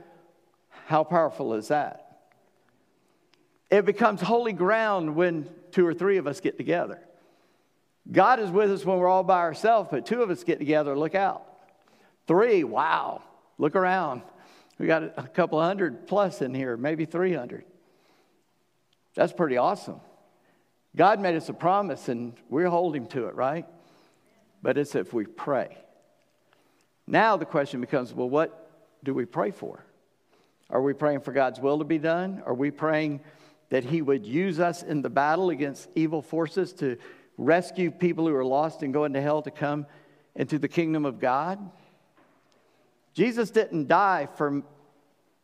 how 0.86 1.04
powerful 1.04 1.54
is 1.54 1.68
that? 1.68 2.18
It 3.70 3.86
becomes 3.86 4.20
holy 4.20 4.52
ground 4.52 5.14
when 5.14 5.48
two 5.70 5.86
or 5.86 5.94
three 5.94 6.18
of 6.18 6.26
us 6.26 6.40
get 6.40 6.58
together. 6.58 7.00
God 8.10 8.40
is 8.40 8.50
with 8.50 8.70
us 8.70 8.84
when 8.84 8.98
we're 8.98 9.08
all 9.08 9.22
by 9.22 9.38
ourselves, 9.38 9.88
but 9.90 10.06
two 10.06 10.22
of 10.22 10.30
us 10.30 10.42
get 10.42 10.58
together, 10.58 10.98
look 10.98 11.14
out. 11.14 11.46
Three, 12.26 12.64
wow, 12.64 13.22
look 13.58 13.76
around. 13.76 14.22
We 14.78 14.86
got 14.86 15.02
a 15.16 15.28
couple 15.28 15.60
hundred 15.60 16.06
plus 16.08 16.42
in 16.42 16.52
here, 16.52 16.76
maybe 16.76 17.04
300. 17.04 17.64
That's 19.14 19.32
pretty 19.32 19.56
awesome. 19.56 20.00
God 20.96 21.20
made 21.20 21.36
us 21.36 21.48
a 21.48 21.54
promise 21.54 22.08
and 22.08 22.34
we're 22.48 22.68
holding 22.68 23.06
to 23.08 23.26
it, 23.26 23.34
right? 23.34 23.66
But 24.62 24.76
it's 24.78 24.94
if 24.94 25.12
we 25.12 25.24
pray. 25.24 25.78
Now 27.06 27.36
the 27.36 27.44
question 27.44 27.80
becomes 27.80 28.12
well, 28.12 28.28
what 28.28 28.70
do 29.04 29.14
we 29.14 29.24
pray 29.24 29.50
for? 29.50 29.84
Are 30.70 30.80
we 30.80 30.94
praying 30.94 31.20
for 31.20 31.32
God's 31.32 31.60
will 31.60 31.78
to 31.78 31.84
be 31.84 31.98
done? 31.98 32.42
Are 32.46 32.54
we 32.54 32.70
praying 32.70 33.20
that 33.68 33.84
He 33.84 34.02
would 34.02 34.26
use 34.26 34.60
us 34.60 34.82
in 34.82 35.02
the 35.02 35.10
battle 35.10 35.50
against 35.50 35.88
evil 35.94 36.22
forces 36.22 36.72
to 36.74 36.96
rescue 37.36 37.90
people 37.90 38.26
who 38.26 38.34
are 38.34 38.44
lost 38.44 38.82
and 38.82 38.92
go 38.92 39.04
into 39.04 39.20
hell 39.20 39.42
to 39.42 39.50
come 39.50 39.86
into 40.34 40.58
the 40.58 40.68
kingdom 40.68 41.04
of 41.04 41.20
God? 41.20 41.58
Jesus 43.14 43.50
didn't 43.50 43.88
die 43.88 44.28
for 44.36 44.62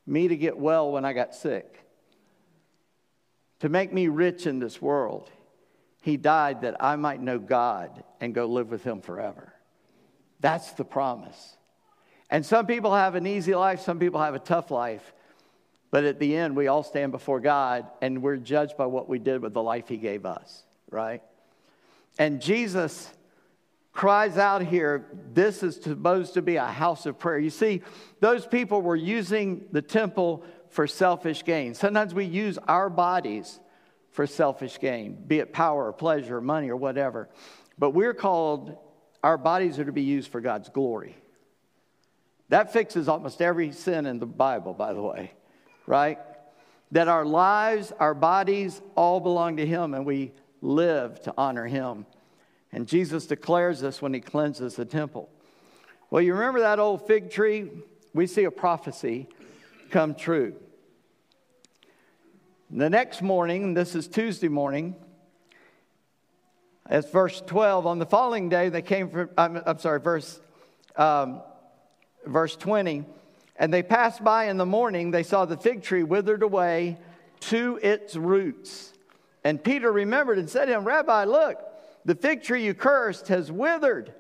me 0.07 0.29
to 0.29 0.37
get 0.37 0.57
well 0.57 0.91
when 0.91 1.05
I 1.05 1.13
got 1.13 1.35
sick, 1.35 1.85
to 3.61 3.69
make 3.69 3.93
me 3.93 4.09
rich 4.09 4.47
in 4.47 4.59
this 4.59 4.81
world. 4.81 5.31
He 6.01 6.17
died 6.17 6.63
that 6.63 6.83
I 6.83 6.97
might 6.97 7.21
know 7.21 7.39
God 7.39 8.03
and 8.21 8.35
go 8.35 8.47
live 8.47 8.71
with 8.71 8.85
Him 8.85 9.03
forever. 9.03 9.53
That's 10.41 10.73
the 10.73 10.85
promise. 10.85 11.57
And 12.31 12.45
some 12.45 12.67
people 12.67 12.95
have 12.95 13.15
an 13.15 13.27
easy 13.27 13.55
life, 13.55 13.81
some 13.81 13.99
people 13.99 14.21
have 14.21 14.35
a 14.35 14.39
tough 14.39 14.71
life. 14.71 15.13
But 15.91 16.05
at 16.05 16.19
the 16.19 16.37
end, 16.37 16.55
we 16.55 16.69
all 16.69 16.83
stand 16.83 17.13
before 17.13 17.41
God 17.41 17.87
and 18.03 18.23
we're 18.23 18.37
judged 18.37 18.77
by 18.77 18.87
what 18.87 19.09
we 19.09 19.19
did 19.19 19.41
with 19.41 19.55
the 19.55 19.63
life 19.63 19.89
He 19.89 19.97
gave 19.97 20.27
us, 20.27 20.65
right? 20.91 21.23
And 22.19 22.43
Jesus 22.43 23.11
cries 23.93 24.37
out 24.37 24.63
here, 24.63 25.07
This 25.33 25.63
is 25.63 25.77
supposed 25.77 26.35
to 26.35 26.43
be 26.43 26.57
a 26.57 26.67
house 26.67 27.07
of 27.07 27.19
prayer. 27.19 27.39
You 27.39 27.51
see, 27.51 27.83
those 28.21 28.47
people 28.47 28.83
were 28.83 28.97
using 28.97 29.65
the 29.73 29.83
temple 29.83 30.45
for 30.69 30.87
selfish 30.87 31.45
gain. 31.45 31.75
Sometimes 31.75 32.13
we 32.13 32.27
use 32.27 32.59
our 32.69 32.91
bodies 32.91 33.59
for 34.11 34.27
selfish 34.27 34.79
gain, 34.79 35.15
be 35.27 35.39
it 35.39 35.53
power 35.53 35.87
or 35.87 35.93
pleasure 35.93 36.37
or 36.39 36.41
money 36.41 36.69
or 36.69 36.77
whatever. 36.77 37.29
But 37.79 37.91
we're 37.91 38.15
called, 38.15 38.77
our 39.23 39.39
bodies 39.39 39.79
are 39.79 39.85
to 39.85 39.93
be 39.93 40.03
used 40.03 40.31
for 40.31 40.41
God's 40.41 40.69
glory. 40.69 41.17
That 42.49 42.73
fixes 42.73 43.09
almost 43.09 43.43
every 43.43 43.73
sin 43.73 44.07
in 44.07 44.19
the 44.19 44.27
Bible, 44.27 44.73
by 44.73 44.93
the 44.93 45.03
way, 45.03 45.33
right? 45.87 46.19
That 46.93 47.09
our 47.09 47.25
lives, 47.25 47.93
our 47.99 48.15
bodies 48.15 48.81
all 48.95 49.21
belong 49.21 49.59
to 49.59 49.67
Him 49.67 49.95
and 49.95 50.07
we 50.07 50.33
live 50.63 51.21
to 51.23 51.35
honor 51.37 51.67
Him. 51.67 52.07
And 52.73 52.87
Jesus 52.87 53.27
declares 53.27 53.81
this 53.81 54.01
when 54.01 54.15
He 54.15 54.21
cleanses 54.21 54.77
the 54.77 54.85
temple. 54.85 55.29
Well, 56.11 56.23
you 56.23 56.33
remember 56.33 56.61
that 56.61 56.79
old 56.79 57.07
fig 57.07 57.31
tree? 57.31 57.71
We 58.15 58.27
see 58.27 58.45
a 58.45 58.51
prophecy 58.51 59.29
come 59.91 60.15
true. 60.15 60.55
The 62.71 62.91
next 62.91 63.23
morning, 63.23 63.75
this 63.75 63.95
is 63.95 64.09
Tuesday 64.09 64.49
morning, 64.49 64.95
as 66.89 67.11
verse 67.11 67.43
12, 67.47 67.87
on 67.87 67.99
the 67.99 68.07
following 68.07 68.49
day, 68.49 68.69
they 68.69 68.83
came 68.83 69.11
from, 69.11 69.31
I'm, 69.37 69.63
I'm 69.67 69.79
sorry, 69.79 70.01
verse 70.01 70.41
um, 70.97 71.43
verse 72.27 72.57
20. 72.57 73.05
And 73.57 73.73
they 73.73 73.83
passed 73.83 74.23
by 74.23 74.45
in 74.45 74.57
the 74.57 74.67
morning, 74.67 75.11
they 75.11 75.23
saw 75.23 75.45
the 75.45 75.57
fig 75.57 75.83
tree 75.83 76.03
withered 76.03 76.43
away 76.43 76.99
to 77.41 77.79
its 77.83 78.15
roots. 78.17 78.93
And 79.45 79.63
Peter 79.63 79.91
remembered 79.91 80.39
and 80.39 80.49
said 80.49 80.67
to 80.67 80.73
him, 80.73 80.85
Rabbi, 80.85 81.25
look, 81.25 81.59
the 82.05 82.15
fig 82.15 82.43
tree 82.43 82.65
you 82.65 82.75
cursed 82.75 83.29
has 83.29 83.51
withered. 83.51 84.13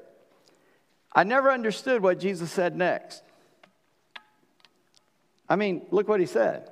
I 1.12 1.24
never 1.24 1.50
understood 1.50 2.02
what 2.02 2.20
Jesus 2.20 2.50
said 2.50 2.76
next. 2.76 3.22
I 5.48 5.56
mean, 5.56 5.86
look 5.90 6.08
what 6.08 6.20
he 6.20 6.26
said. 6.26 6.70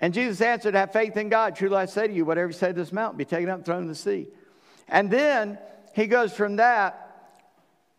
And 0.00 0.12
Jesus 0.12 0.40
answered, 0.40 0.74
Have 0.74 0.92
faith 0.92 1.16
in 1.16 1.30
God. 1.30 1.56
Truly 1.56 1.76
I 1.76 1.86
say 1.86 2.06
to 2.06 2.12
you, 2.12 2.24
whatever 2.24 2.48
you 2.48 2.52
say 2.52 2.68
to 2.68 2.72
this 2.74 2.92
mountain, 2.92 3.16
be 3.16 3.24
taken 3.24 3.48
up 3.48 3.56
and 3.56 3.64
thrown 3.64 3.82
in 3.82 3.88
the 3.88 3.94
sea. 3.94 4.28
And 4.88 5.10
then 5.10 5.58
he 5.94 6.06
goes 6.06 6.32
from 6.32 6.56
that, 6.56 7.02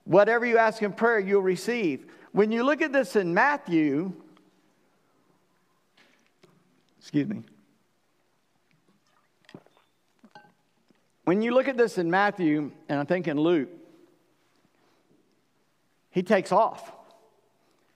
whatever 0.05 0.45
you 0.45 0.57
ask 0.57 0.81
in 0.81 0.93
prayer, 0.93 1.19
you'll 1.19 1.41
receive. 1.41 2.05
When 2.31 2.51
you 2.51 2.63
look 2.63 2.81
at 2.81 2.93
this 2.93 3.15
in 3.15 3.33
Matthew, 3.33 4.13
excuse 6.99 7.27
me. 7.27 7.43
When 11.23 11.41
you 11.41 11.53
look 11.53 11.67
at 11.67 11.75
this 11.75 11.97
in 11.97 12.09
Matthew, 12.09 12.71
and 12.87 12.99
I 12.99 13.03
think 13.03 13.27
in 13.27 13.37
Luke, 13.37 13.69
he 16.09 16.23
takes 16.23 16.51
off. 16.53 16.93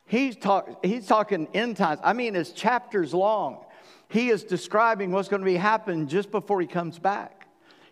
He's, 0.05 0.35
talk, 0.35 0.83
he's 0.83 1.07
talking 1.07 1.47
end 1.53 1.77
times. 1.77 2.01
I 2.03 2.11
mean, 2.11 2.35
it's 2.35 2.51
chapters 2.51 3.13
long. 3.13 3.63
He 4.09 4.29
is 4.29 4.43
describing 4.43 5.11
what's 5.11 5.29
going 5.29 5.41
to 5.41 5.45
be 5.45 5.55
happening 5.55 6.07
just 6.07 6.31
before 6.31 6.59
he 6.59 6.67
comes 6.67 6.99
back. 6.99 7.40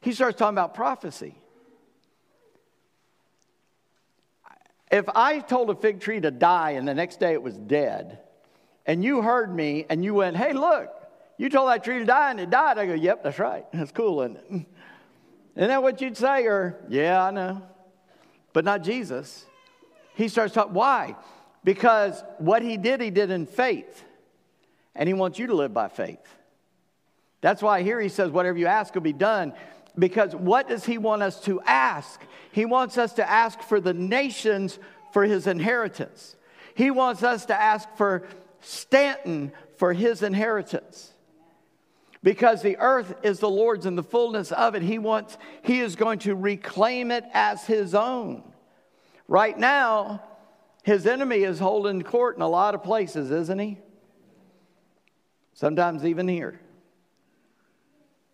He 0.01 0.13
starts 0.13 0.37
talking 0.37 0.55
about 0.55 0.73
prophecy. 0.73 1.35
If 4.91 5.07
I 5.13 5.39
told 5.39 5.69
a 5.69 5.75
fig 5.75 5.99
tree 5.99 6.19
to 6.19 6.31
die 6.31 6.71
and 6.71 6.87
the 6.87 6.95
next 6.95 7.19
day 7.19 7.33
it 7.33 7.43
was 7.43 7.55
dead, 7.57 8.19
and 8.85 9.03
you 9.03 9.21
heard 9.21 9.53
me 9.53 9.85
and 9.89 10.03
you 10.03 10.15
went, 10.15 10.35
hey, 10.35 10.53
look, 10.53 10.89
you 11.37 11.49
told 11.49 11.69
that 11.69 11.83
tree 11.83 11.99
to 11.99 12.05
die 12.05 12.31
and 12.31 12.39
it 12.39 12.49
died, 12.49 12.77
I 12.77 12.85
go, 12.85 12.93
yep, 12.93 13.23
that's 13.23 13.39
right. 13.39 13.65
That's 13.73 13.91
cool, 13.91 14.21
isn't 14.21 14.37
it? 14.37 14.65
Isn't 15.55 15.67
that 15.67 15.83
what 15.83 16.01
you'd 16.01 16.17
say? 16.17 16.45
Or, 16.45 16.83
yeah, 16.89 17.23
I 17.23 17.31
know. 17.31 17.61
But 18.51 18.65
not 18.65 18.83
Jesus. 18.83 19.45
He 20.15 20.27
starts 20.27 20.53
talking, 20.53 20.73
why? 20.73 21.15
Because 21.63 22.23
what 22.39 22.61
he 22.61 22.77
did, 22.77 22.99
he 22.99 23.09
did 23.09 23.29
in 23.29 23.45
faith. 23.45 24.03
And 24.95 25.07
he 25.07 25.13
wants 25.13 25.37
you 25.37 25.47
to 25.47 25.53
live 25.53 25.73
by 25.73 25.87
faith. 25.87 26.25
That's 27.41 27.61
why 27.61 27.83
here 27.83 28.01
he 28.01 28.09
says, 28.09 28.31
whatever 28.31 28.57
you 28.57 28.67
ask 28.67 28.93
will 28.93 29.01
be 29.01 29.13
done. 29.13 29.53
Because 29.99 30.35
what 30.35 30.69
does 30.69 30.85
he 30.85 30.97
want 30.97 31.21
us 31.21 31.41
to 31.41 31.61
ask? 31.61 32.21
He 32.51 32.65
wants 32.65 32.97
us 32.97 33.13
to 33.13 33.29
ask 33.29 33.61
for 33.61 33.79
the 33.81 33.93
nations 33.93 34.79
for 35.11 35.25
his 35.25 35.45
inheritance. 35.45 36.35
He 36.73 36.89
wants 36.89 37.23
us 37.23 37.45
to 37.47 37.61
ask 37.61 37.89
for 37.97 38.23
Stanton 38.61 39.51
for 39.77 39.93
his 39.93 40.23
inheritance. 40.23 41.13
Because 42.23 42.61
the 42.61 42.77
earth 42.77 43.15
is 43.23 43.39
the 43.39 43.49
Lord's 43.49 43.85
and 43.85 43.97
the 43.97 44.03
fullness 44.03 44.51
of 44.51 44.75
it. 44.75 44.81
He 44.81 44.97
wants, 44.97 45.37
he 45.63 45.79
is 45.79 45.95
going 45.95 46.19
to 46.19 46.35
reclaim 46.35 47.11
it 47.11 47.25
as 47.33 47.65
his 47.65 47.95
own. 47.95 48.43
Right 49.27 49.57
now, 49.57 50.23
his 50.83 51.05
enemy 51.05 51.43
is 51.43 51.59
holding 51.59 52.01
court 52.01 52.35
in 52.35 52.41
a 52.41 52.47
lot 52.49 52.75
of 52.75 52.83
places, 52.83 53.31
isn't 53.31 53.59
he? 53.59 53.77
Sometimes 55.53 56.05
even 56.05 56.27
here. 56.27 56.59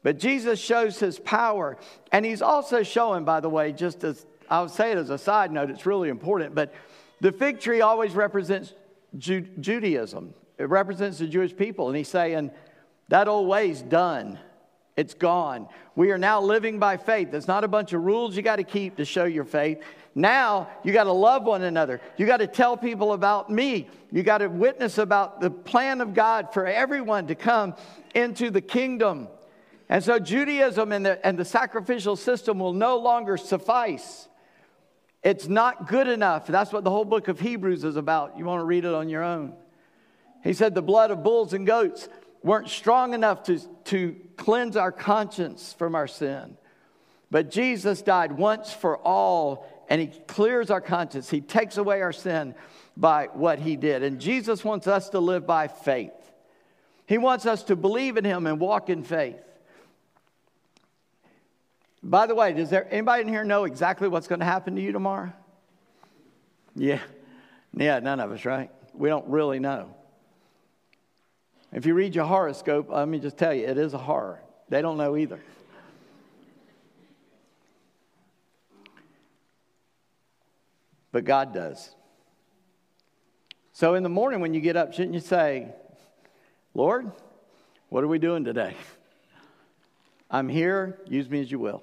But 0.06 0.20
Jesus 0.20 0.60
shows 0.60 1.00
his 1.00 1.18
power. 1.18 1.78
And 2.12 2.24
he's 2.24 2.44
also 2.44 2.84
showing, 2.84 3.26
by 3.26 3.40
the 3.40 3.50
way, 3.50 3.72
just 3.72 4.04
as 4.04 4.24
I'll 4.52 4.70
say 4.70 4.92
it 4.92 5.00
as 5.00 5.10
a 5.10 5.18
side 5.18 5.52
note, 5.52 5.72
it's 5.72 5.88
really 5.88 6.10
important, 6.10 6.54
but 6.54 6.76
the 7.22 7.32
fig 7.32 7.60
tree 7.60 7.82
always 7.82 8.14
represents 8.14 8.76
Ju- 9.18 9.48
Judaism. 9.60 10.36
It 10.60 10.70
represents 10.70 11.18
the 11.18 11.26
Jewish 11.26 11.56
people. 11.56 11.88
And 11.88 11.98
he's 11.98 12.08
saying, 12.08 12.52
that 13.08 13.28
old 13.28 13.48
way's 13.48 13.82
done. 13.82 14.38
It's 14.96 15.16
gone. 15.16 15.70
We 15.96 16.12
are 16.12 16.20
now 16.20 16.40
living 16.40 16.78
by 16.78 16.98
faith. 16.98 17.32
There's 17.32 17.48
not 17.48 17.64
a 17.64 17.68
bunch 17.68 17.92
of 17.94 18.04
rules 18.04 18.38
you 18.38 18.44
got 18.44 18.58
to 18.58 18.64
keep 18.64 18.98
to 18.98 19.06
show 19.06 19.26
your 19.26 19.44
faith. 19.44 19.80
Now 20.14 20.70
you 20.84 20.94
got 20.94 21.06
to 21.06 21.14
love 21.14 21.46
one 21.46 21.64
another. 21.64 22.00
You 22.16 22.28
got 22.28 22.38
to 22.38 22.48
tell 22.48 22.78
people 22.78 23.14
about 23.14 23.50
me. 23.50 23.90
You 24.12 24.22
got 24.22 24.38
to 24.38 24.50
witness 24.50 25.00
about 25.00 25.42
the 25.42 25.50
plan 25.50 26.00
of 26.00 26.14
God 26.14 26.54
for 26.54 26.68
everyone 26.68 27.26
to 27.26 27.34
come 27.34 27.74
into 28.14 28.52
the 28.52 28.62
kingdom. 28.62 29.30
And 29.90 30.04
so 30.04 30.20
Judaism 30.20 30.92
and 30.92 31.06
the, 31.06 31.26
and 31.26 31.38
the 31.38 31.46
sacrificial 31.46 32.16
system 32.16 32.60
will 32.60 32.74
no 32.74 32.98
longer 32.98 33.38
suffice. 33.38 34.28
It's 35.24 35.48
not 35.48 35.88
good 35.88 36.08
enough. 36.08 36.48
That's 36.48 36.72
what 36.72 36.84
the 36.84 36.92
whole 36.92 37.06
book 37.06 37.28
of 37.28 37.40
Hebrews 37.40 37.84
is 37.84 37.96
about. 37.96 38.38
You 38.38 38.46
want 38.46 38.62
to 38.62 38.66
read 38.66 38.86
it 38.86 38.94
on 38.94 39.10
your 39.10 39.24
own. 39.24 39.54
He 40.44 40.54
said 40.54 40.76
the 40.76 40.82
blood 40.82 41.12
of 41.12 41.24
bulls 41.24 41.54
and 41.54 41.66
goats 41.66 42.08
weren't 42.44 42.70
strong 42.70 43.14
enough 43.16 43.44
to, 43.44 43.60
to 43.86 44.16
cleanse 44.38 44.78
our 44.78 44.92
conscience 44.92 45.74
from 45.74 45.96
our 45.96 46.08
sin. 46.08 46.58
But 47.32 47.50
Jesus 47.50 48.04
died 48.04 48.32
once 48.32 48.72
for 48.72 48.98
all, 48.98 49.68
and 49.90 50.00
He 50.00 50.08
clears 50.28 50.70
our 50.70 50.82
conscience. 50.82 51.30
He 51.30 51.42
takes 51.42 51.78
away 51.78 52.02
our 52.02 52.14
sin 52.14 52.54
by 52.96 53.30
what 53.34 53.60
He 53.60 53.76
did. 53.76 54.04
And 54.04 54.22
Jesus 54.22 54.64
wants 54.64 54.88
us 54.88 55.10
to 55.10 55.20
live 55.20 55.48
by 55.48 55.68
faith. 55.68 56.14
He 57.08 57.18
wants 57.18 57.46
us 57.46 57.64
to 57.64 57.76
believe 57.76 58.18
in 58.18 58.24
Him 58.26 58.46
and 58.46 58.60
walk 58.60 58.90
in 58.90 59.04
faith. 59.04 59.45
By 62.08 62.28
the 62.28 62.36
way, 62.36 62.54
does 62.54 62.70
there 62.70 62.88
anybody 62.92 63.24
in 63.24 63.28
here 63.28 63.44
know 63.44 63.64
exactly 63.64 64.08
what's 64.08 64.28
going 64.28 64.38
to 64.38 64.46
happen 64.46 64.76
to 64.76 64.82
you 64.82 64.92
tomorrow? 64.92 65.34
Yeah. 66.76 67.00
Yeah, 67.76 67.98
none 67.98 68.20
of 68.20 68.32
us, 68.32 68.46
right? 68.46 68.70
We 68.94 69.10
don't 69.10 69.28
really 69.28 69.58
know. 69.58 69.90
If 71.74 71.88
you 71.88 71.96
read 71.96 72.14
your 72.14 72.26
horoscope, 72.26 72.92
uh, 72.92 72.98
let 72.98 73.08
me 73.08 73.18
just 73.18 73.38
tell 73.38 73.56
you, 73.56 73.66
it 73.66 73.80
is 73.80 73.96
a 73.96 73.98
horror. 73.98 74.40
They 74.70 74.84
don't 74.84 74.98
know 74.98 75.18
either. 75.18 75.40
But 81.12 81.26
God 81.26 81.56
does. 81.56 81.90
So 83.74 83.96
in 83.96 84.04
the 84.04 84.10
morning 84.10 84.42
when 84.42 84.54
you 84.54 84.62
get 84.62 84.78
up, 84.78 84.94
shouldn't 84.94 85.16
you 85.16 85.22
say, 85.22 85.74
Lord, 86.76 87.12
what 87.90 88.04
are 88.04 88.08
we 88.08 88.20
doing 88.20 88.44
today? 88.44 88.76
I'm 90.30 90.48
here, 90.48 91.00
use 91.08 91.28
me 91.28 91.42
as 91.42 91.50
you 91.50 91.58
will. 91.58 91.82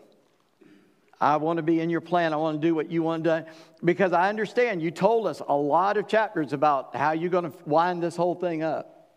I 1.22 1.36
want 1.36 1.58
to 1.58 1.62
be 1.62 1.78
in 1.78 1.88
your 1.88 2.00
plan. 2.00 2.32
I 2.32 2.36
want 2.36 2.60
to 2.60 2.66
do 2.66 2.74
what 2.74 2.90
you 2.90 3.00
want 3.04 3.22
to 3.22 3.44
do. 3.44 3.52
Because 3.84 4.12
I 4.12 4.28
understand 4.28 4.82
you 4.82 4.90
told 4.90 5.28
us 5.28 5.40
a 5.46 5.54
lot 5.54 5.96
of 5.96 6.08
chapters 6.08 6.52
about 6.52 6.96
how 6.96 7.12
you're 7.12 7.30
going 7.30 7.48
to 7.48 7.56
wind 7.64 8.02
this 8.02 8.16
whole 8.16 8.34
thing 8.34 8.64
up. 8.64 9.08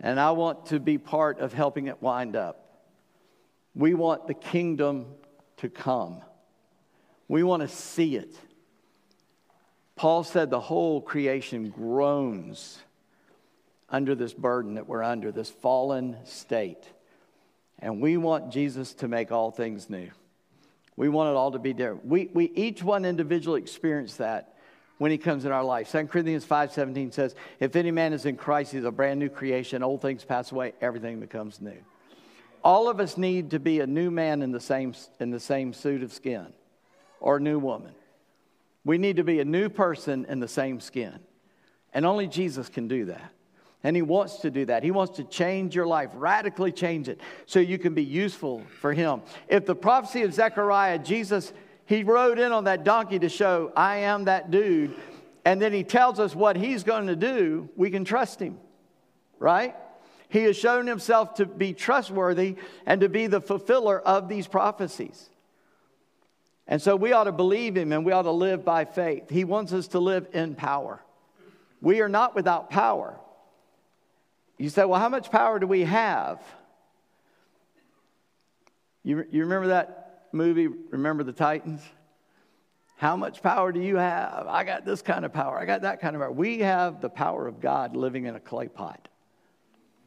And 0.00 0.18
I 0.18 0.30
want 0.30 0.66
to 0.66 0.80
be 0.80 0.96
part 0.96 1.38
of 1.38 1.52
helping 1.52 1.88
it 1.88 2.00
wind 2.00 2.34
up. 2.34 2.82
We 3.74 3.92
want 3.92 4.26
the 4.26 4.32
kingdom 4.32 5.08
to 5.58 5.68
come, 5.68 6.22
we 7.28 7.42
want 7.42 7.60
to 7.60 7.68
see 7.68 8.16
it. 8.16 8.34
Paul 9.96 10.24
said 10.24 10.48
the 10.48 10.60
whole 10.60 11.02
creation 11.02 11.70
groans 11.70 12.78
under 13.88 14.14
this 14.14 14.32
burden 14.32 14.74
that 14.74 14.86
we're 14.86 15.02
under, 15.02 15.30
this 15.30 15.50
fallen 15.50 16.16
state. 16.24 16.84
And 17.78 18.00
we 18.00 18.16
want 18.16 18.50
Jesus 18.50 18.94
to 18.94 19.08
make 19.08 19.30
all 19.32 19.50
things 19.50 19.88
new. 19.90 20.10
We 20.96 21.08
want 21.08 21.30
it 21.30 21.36
all 21.36 21.52
to 21.52 21.58
be 21.58 21.72
different. 21.72 22.06
We, 22.06 22.30
we 22.32 22.46
each 22.54 22.82
one 22.82 23.04
individually 23.04 23.60
experience 23.60 24.16
that 24.16 24.54
when 24.98 25.10
he 25.10 25.18
comes 25.18 25.44
in 25.44 25.52
our 25.52 25.64
life. 25.64 25.92
2 25.92 26.06
Corinthians 26.06 26.44
5.17 26.44 27.12
says, 27.12 27.34
if 27.60 27.76
any 27.76 27.90
man 27.90 28.12
is 28.12 28.24
in 28.24 28.36
Christ, 28.36 28.72
he's 28.72 28.84
a 28.84 28.90
brand 28.90 29.20
new 29.20 29.28
creation. 29.28 29.82
Old 29.82 30.00
things 30.00 30.24
pass 30.24 30.52
away, 30.52 30.72
everything 30.80 31.20
becomes 31.20 31.60
new. 31.60 31.76
All 32.64 32.88
of 32.88 32.98
us 32.98 33.16
need 33.16 33.50
to 33.50 33.60
be 33.60 33.80
a 33.80 33.86
new 33.86 34.10
man 34.10 34.42
in 34.42 34.52
the 34.52 34.60
same, 34.60 34.94
in 35.20 35.30
the 35.30 35.40
same 35.40 35.72
suit 35.72 36.02
of 36.02 36.12
skin 36.12 36.46
or 37.20 37.36
a 37.36 37.40
new 37.40 37.58
woman. 37.58 37.92
We 38.84 38.98
need 38.98 39.16
to 39.16 39.24
be 39.24 39.40
a 39.40 39.44
new 39.44 39.68
person 39.68 40.24
in 40.28 40.40
the 40.40 40.48
same 40.48 40.80
skin. 40.80 41.18
And 41.92 42.06
only 42.06 42.26
Jesus 42.26 42.68
can 42.68 42.88
do 42.88 43.06
that. 43.06 43.32
And 43.86 43.94
He 43.94 44.02
wants 44.02 44.38
to 44.38 44.50
do 44.50 44.64
that. 44.64 44.82
He 44.82 44.90
wants 44.90 45.14
to 45.18 45.22
change 45.22 45.76
your 45.76 45.86
life, 45.86 46.10
radically 46.14 46.72
change 46.72 47.08
it, 47.08 47.20
so 47.46 47.60
you 47.60 47.78
can 47.78 47.94
be 47.94 48.02
useful 48.02 48.64
for 48.80 48.92
Him. 48.92 49.22
If 49.46 49.64
the 49.64 49.76
prophecy 49.76 50.24
of 50.24 50.34
Zechariah, 50.34 50.98
Jesus, 50.98 51.52
He 51.84 52.02
rode 52.02 52.40
in 52.40 52.50
on 52.50 52.64
that 52.64 52.82
donkey 52.82 53.20
to 53.20 53.28
show, 53.28 53.70
I 53.76 53.98
am 53.98 54.24
that 54.24 54.50
dude, 54.50 54.96
and 55.44 55.62
then 55.62 55.72
He 55.72 55.84
tells 55.84 56.18
us 56.18 56.34
what 56.34 56.56
He's 56.56 56.82
going 56.82 57.06
to 57.06 57.14
do, 57.14 57.68
we 57.76 57.90
can 57.90 58.04
trust 58.04 58.40
Him, 58.40 58.58
right? 59.38 59.76
He 60.30 60.40
has 60.40 60.56
shown 60.56 60.88
Himself 60.88 61.34
to 61.34 61.46
be 61.46 61.72
trustworthy 61.72 62.56
and 62.86 63.02
to 63.02 63.08
be 63.08 63.28
the 63.28 63.40
fulfiller 63.40 64.00
of 64.00 64.28
these 64.28 64.48
prophecies. 64.48 65.30
And 66.66 66.82
so 66.82 66.96
we 66.96 67.12
ought 67.12 67.24
to 67.24 67.32
believe 67.32 67.76
Him 67.76 67.92
and 67.92 68.04
we 68.04 68.10
ought 68.10 68.22
to 68.22 68.32
live 68.32 68.64
by 68.64 68.84
faith. 68.84 69.30
He 69.30 69.44
wants 69.44 69.72
us 69.72 69.86
to 69.88 70.00
live 70.00 70.26
in 70.32 70.56
power. 70.56 71.04
We 71.80 72.00
are 72.00 72.08
not 72.08 72.34
without 72.34 72.68
power. 72.68 73.20
You 74.58 74.70
say, 74.70 74.84
well, 74.84 74.98
how 74.98 75.08
much 75.08 75.30
power 75.30 75.58
do 75.58 75.66
we 75.66 75.82
have? 75.82 76.40
You, 79.04 79.24
you 79.30 79.42
remember 79.42 79.68
that 79.68 80.28
movie, 80.32 80.66
Remember 80.66 81.22
the 81.22 81.32
Titans? 81.32 81.82
How 82.96 83.14
much 83.14 83.42
power 83.42 83.72
do 83.72 83.80
you 83.80 83.96
have? 83.96 84.46
I 84.48 84.64
got 84.64 84.86
this 84.86 85.02
kind 85.02 85.26
of 85.26 85.32
power. 85.32 85.58
I 85.58 85.66
got 85.66 85.82
that 85.82 86.00
kind 86.00 86.16
of 86.16 86.22
power. 86.22 86.32
We 86.32 86.60
have 86.60 87.02
the 87.02 87.10
power 87.10 87.46
of 87.46 87.60
God 87.60 87.94
living 87.94 88.24
in 88.24 88.34
a 88.34 88.40
clay 88.40 88.68
pot. 88.68 89.08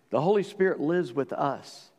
The 0.09 0.19
Holy 0.19 0.41
Spirit 0.41 0.79
lives 0.79 1.13
with 1.13 1.31
us. 1.31 1.91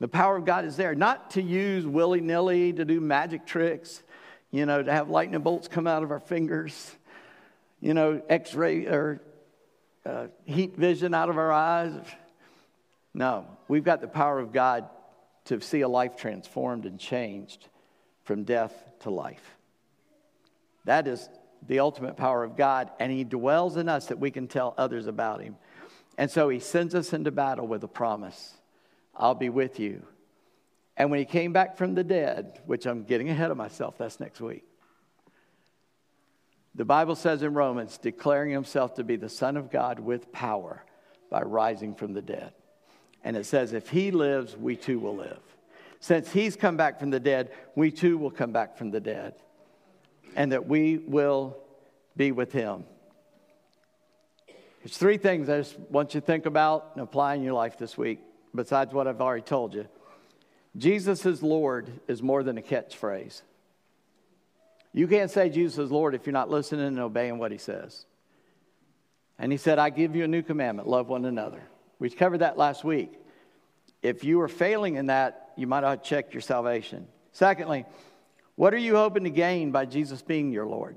The 0.00 0.08
power 0.08 0.36
of 0.36 0.46
God 0.46 0.64
is 0.64 0.76
there, 0.76 0.94
not 0.94 1.32
to 1.32 1.42
use 1.42 1.86
willy 1.86 2.22
nilly 2.22 2.72
to 2.72 2.84
do 2.84 3.00
magic 3.00 3.44
tricks, 3.44 4.02
you 4.50 4.64
know, 4.64 4.82
to 4.82 4.90
have 4.90 5.10
lightning 5.10 5.40
bolts 5.42 5.68
come 5.68 5.86
out 5.86 6.02
of 6.02 6.10
our 6.10 6.20
fingers, 6.20 6.92
you 7.80 7.92
know, 7.92 8.22
x 8.28 8.54
ray 8.54 8.86
or 8.86 9.20
uh, 10.08 10.28
heat 10.46 10.76
vision 10.76 11.12
out 11.12 11.28
of 11.28 11.36
our 11.36 11.52
eyes. 11.52 11.92
No, 13.12 13.46
we've 13.68 13.84
got 13.84 14.00
the 14.00 14.08
power 14.08 14.38
of 14.38 14.52
God 14.52 14.88
to 15.46 15.60
see 15.60 15.82
a 15.82 15.88
life 15.88 16.16
transformed 16.16 16.86
and 16.86 16.98
changed 16.98 17.68
from 18.24 18.44
death 18.44 18.72
to 19.00 19.10
life. 19.10 19.56
That 20.84 21.06
is 21.06 21.28
the 21.66 21.80
ultimate 21.80 22.16
power 22.16 22.44
of 22.44 22.56
God, 22.56 22.90
and 22.98 23.12
He 23.12 23.24
dwells 23.24 23.76
in 23.76 23.88
us 23.88 24.06
that 24.06 24.18
we 24.18 24.30
can 24.30 24.48
tell 24.48 24.74
others 24.78 25.06
about 25.06 25.42
Him. 25.42 25.56
And 26.16 26.30
so 26.30 26.48
He 26.48 26.60
sends 26.60 26.94
us 26.94 27.12
into 27.12 27.30
battle 27.30 27.66
with 27.66 27.84
a 27.84 27.88
promise 27.88 28.54
I'll 29.14 29.34
be 29.34 29.48
with 29.48 29.80
you. 29.80 30.02
And 30.96 31.10
when 31.10 31.18
He 31.18 31.26
came 31.26 31.52
back 31.52 31.76
from 31.76 31.94
the 31.94 32.04
dead, 32.04 32.60
which 32.66 32.86
I'm 32.86 33.02
getting 33.02 33.28
ahead 33.28 33.50
of 33.50 33.56
myself, 33.56 33.98
that's 33.98 34.20
next 34.20 34.40
week. 34.40 34.64
The 36.78 36.84
Bible 36.84 37.16
says 37.16 37.42
in 37.42 37.54
Romans, 37.54 37.98
declaring 37.98 38.52
himself 38.52 38.94
to 38.94 39.04
be 39.04 39.16
the 39.16 39.28
Son 39.28 39.56
of 39.56 39.68
God 39.68 39.98
with 39.98 40.30
power 40.30 40.84
by 41.28 41.42
rising 41.42 41.96
from 41.96 42.12
the 42.12 42.22
dead. 42.22 42.52
And 43.24 43.36
it 43.36 43.46
says, 43.46 43.72
if 43.72 43.88
he 43.88 44.12
lives, 44.12 44.56
we 44.56 44.76
too 44.76 45.00
will 45.00 45.16
live. 45.16 45.40
Since 45.98 46.32
he's 46.32 46.54
come 46.54 46.76
back 46.76 47.00
from 47.00 47.10
the 47.10 47.18
dead, 47.18 47.50
we 47.74 47.90
too 47.90 48.16
will 48.16 48.30
come 48.30 48.52
back 48.52 48.78
from 48.78 48.92
the 48.92 49.00
dead. 49.00 49.34
And 50.36 50.52
that 50.52 50.68
we 50.68 50.98
will 50.98 51.58
be 52.16 52.30
with 52.30 52.52
him. 52.52 52.84
There's 54.84 54.96
three 54.96 55.18
things 55.18 55.48
I 55.48 55.58
just 55.58 55.76
want 55.90 56.14
you 56.14 56.20
to 56.20 56.26
think 56.26 56.46
about 56.46 56.92
and 56.94 57.02
apply 57.02 57.34
in 57.34 57.42
your 57.42 57.54
life 57.54 57.76
this 57.76 57.98
week, 57.98 58.20
besides 58.54 58.94
what 58.94 59.08
I've 59.08 59.20
already 59.20 59.42
told 59.42 59.74
you. 59.74 59.88
Jesus 60.76 61.26
is 61.26 61.42
Lord 61.42 61.90
is 62.06 62.22
more 62.22 62.44
than 62.44 62.56
a 62.56 62.62
catchphrase. 62.62 63.42
You 64.92 65.06
can't 65.06 65.30
say 65.30 65.48
Jesus 65.48 65.78
is 65.78 65.90
Lord 65.90 66.14
if 66.14 66.26
you're 66.26 66.32
not 66.32 66.50
listening 66.50 66.86
and 66.86 66.98
obeying 66.98 67.38
what 67.38 67.52
he 67.52 67.58
says. 67.58 68.06
And 69.38 69.52
he 69.52 69.58
said, 69.58 69.78
I 69.78 69.90
give 69.90 70.16
you 70.16 70.24
a 70.24 70.28
new 70.28 70.42
commandment 70.42 70.88
love 70.88 71.08
one 71.08 71.24
another. 71.24 71.62
We 71.98 72.10
covered 72.10 72.38
that 72.38 72.56
last 72.56 72.84
week. 72.84 73.12
If 74.02 74.24
you 74.24 74.40
are 74.40 74.48
failing 74.48 74.96
in 74.96 75.06
that, 75.06 75.52
you 75.56 75.66
might 75.66 75.84
have 75.84 76.02
to 76.02 76.08
check 76.08 76.32
your 76.32 76.40
salvation. 76.40 77.06
Secondly, 77.32 77.84
what 78.54 78.74
are 78.74 78.78
you 78.78 78.96
hoping 78.96 79.24
to 79.24 79.30
gain 79.30 79.70
by 79.70 79.84
Jesus 79.84 80.22
being 80.22 80.52
your 80.52 80.66
Lord? 80.66 80.96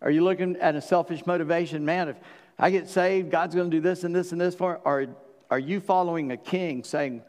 Are 0.00 0.10
you 0.10 0.22
looking 0.22 0.56
at 0.56 0.76
a 0.76 0.80
selfish 0.80 1.26
motivation? 1.26 1.84
Man, 1.84 2.08
if 2.08 2.16
I 2.58 2.70
get 2.70 2.88
saved, 2.88 3.30
God's 3.30 3.54
going 3.54 3.70
to 3.70 3.76
do 3.76 3.80
this 3.80 4.04
and 4.04 4.14
this 4.14 4.32
and 4.32 4.40
this 4.40 4.54
for 4.54 4.74
me. 4.74 4.80
Or 4.84 5.06
are 5.50 5.58
you 5.58 5.80
following 5.80 6.30
a 6.30 6.36
king 6.36 6.84
saying, 6.84 7.22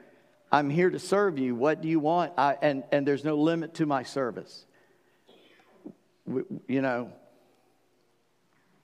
I'm 0.51 0.69
here 0.69 0.89
to 0.89 0.99
serve 0.99 1.37
you. 1.37 1.55
What 1.55 1.81
do 1.81 1.87
you 1.87 1.99
want? 1.99 2.33
I, 2.37 2.57
and, 2.61 2.83
and 2.91 3.07
there's 3.07 3.23
no 3.23 3.35
limit 3.37 3.75
to 3.75 3.85
my 3.85 4.03
service 4.03 4.65
you 6.67 6.81
know, 6.81 7.11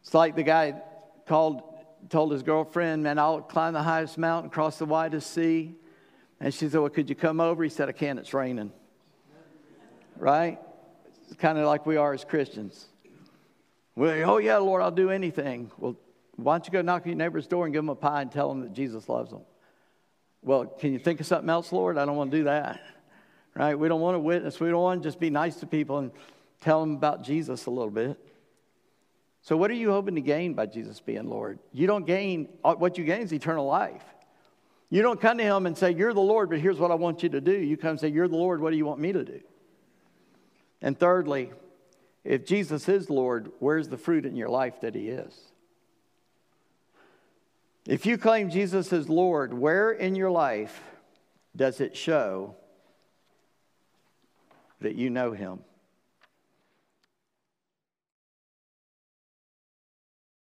it's 0.01 0.13
like 0.13 0.35
the 0.35 0.43
guy 0.43 0.81
called, 1.27 1.61
told 2.09 2.31
his 2.31 2.43
girlfriend, 2.43 3.03
Man, 3.03 3.17
I'll 3.17 3.41
climb 3.41 3.73
the 3.73 3.83
highest 3.83 4.17
mountain, 4.17 4.49
cross 4.49 4.77
the 4.77 4.85
widest 4.85 5.31
sea. 5.31 5.75
And 6.39 6.53
she 6.53 6.69
said, 6.69 6.79
Well, 6.79 6.89
could 6.89 7.09
you 7.09 7.15
come 7.15 7.39
over? 7.39 7.63
He 7.63 7.69
said, 7.69 7.89
I 7.89 7.91
can't, 7.91 8.19
it's 8.19 8.33
raining. 8.33 8.71
Right? 10.17 10.59
It's 11.27 11.35
kind 11.35 11.57
of 11.57 11.65
like 11.65 11.85
we 11.85 11.97
are 11.97 12.13
as 12.13 12.23
Christians. 12.23 12.85
Well, 13.95 14.29
oh, 14.29 14.37
yeah, 14.37 14.57
Lord, 14.57 14.81
I'll 14.81 14.91
do 14.91 15.09
anything. 15.09 15.71
Well, 15.77 15.95
why 16.35 16.55
don't 16.55 16.67
you 16.67 16.71
go 16.71 16.81
knock 16.81 17.03
on 17.03 17.09
your 17.09 17.17
neighbor's 17.17 17.47
door 17.47 17.65
and 17.65 17.73
give 17.73 17.81
them 17.81 17.89
a 17.89 17.95
pie 17.95 18.21
and 18.21 18.31
tell 18.31 18.49
them 18.49 18.61
that 18.61 18.73
Jesus 18.73 19.07
loves 19.07 19.31
them? 19.31 19.41
Well, 20.41 20.65
can 20.65 20.93
you 20.93 20.99
think 20.99 21.21
of 21.21 21.25
something 21.25 21.49
else, 21.49 21.71
Lord? 21.71 21.97
I 21.97 22.05
don't 22.05 22.17
want 22.17 22.31
to 22.31 22.37
do 22.37 22.43
that. 22.43 22.81
Right? 23.55 23.73
We 23.79 23.87
don't 23.87 24.01
want 24.01 24.15
to 24.15 24.19
witness. 24.19 24.59
We 24.59 24.69
don't 24.69 24.83
want 24.83 25.01
to 25.01 25.07
just 25.07 25.19
be 25.19 25.29
nice 25.29 25.55
to 25.57 25.65
people 25.65 25.97
and 25.99 26.11
tell 26.61 26.81
them 26.81 26.95
about 26.95 27.23
Jesus 27.23 27.65
a 27.65 27.69
little 27.69 27.91
bit. 27.91 28.17
So, 29.41 29.55
what 29.55 29.69
are 29.69 29.75
you 29.75 29.91
hoping 29.91 30.15
to 30.15 30.21
gain 30.21 30.55
by 30.55 30.65
Jesus 30.65 30.99
being 30.99 31.29
Lord? 31.29 31.59
You 31.71 31.85
don't 31.85 32.05
gain, 32.05 32.49
uh, 32.63 32.73
what 32.73 32.97
you 32.97 33.03
gain 33.03 33.21
is 33.21 33.31
eternal 33.31 33.65
life. 33.67 34.03
You 34.89 35.01
don't 35.01 35.21
come 35.21 35.37
to 35.37 35.43
Him 35.43 35.65
and 35.65 35.77
say, 35.77 35.91
You're 35.91 36.13
the 36.13 36.19
Lord, 36.21 36.49
but 36.49 36.59
here's 36.59 36.79
what 36.79 36.89
I 36.89 36.95
want 36.95 37.21
you 37.21 37.29
to 37.29 37.41
do. 37.41 37.51
You 37.51 37.77
come 37.77 37.91
and 37.91 37.99
say, 37.99 38.07
You're 38.07 38.27
the 38.27 38.37
Lord, 38.37 38.59
what 38.59 38.71
do 38.71 38.77
you 38.77 38.85
want 38.85 38.99
me 38.99 39.13
to 39.13 39.23
do? 39.23 39.41
And 40.81 40.97
thirdly, 40.99 41.51
if 42.23 42.45
Jesus 42.45 42.89
is 42.89 43.09
Lord, 43.09 43.51
where's 43.59 43.87
the 43.87 43.97
fruit 43.97 44.25
in 44.25 44.35
your 44.35 44.49
life 44.49 44.81
that 44.81 44.95
He 44.95 45.09
is? 45.09 45.33
If 47.87 48.07
you 48.07 48.17
claim 48.17 48.49
Jesus 48.49 48.91
is 48.91 49.09
Lord, 49.09 49.53
where 49.53 49.91
in 49.91 50.15
your 50.15 50.31
life 50.31 50.81
does 51.55 51.81
it 51.81 51.95
show 51.95 52.55
that 54.81 54.95
you 54.95 55.11
know 55.11 55.33
Him? 55.33 55.59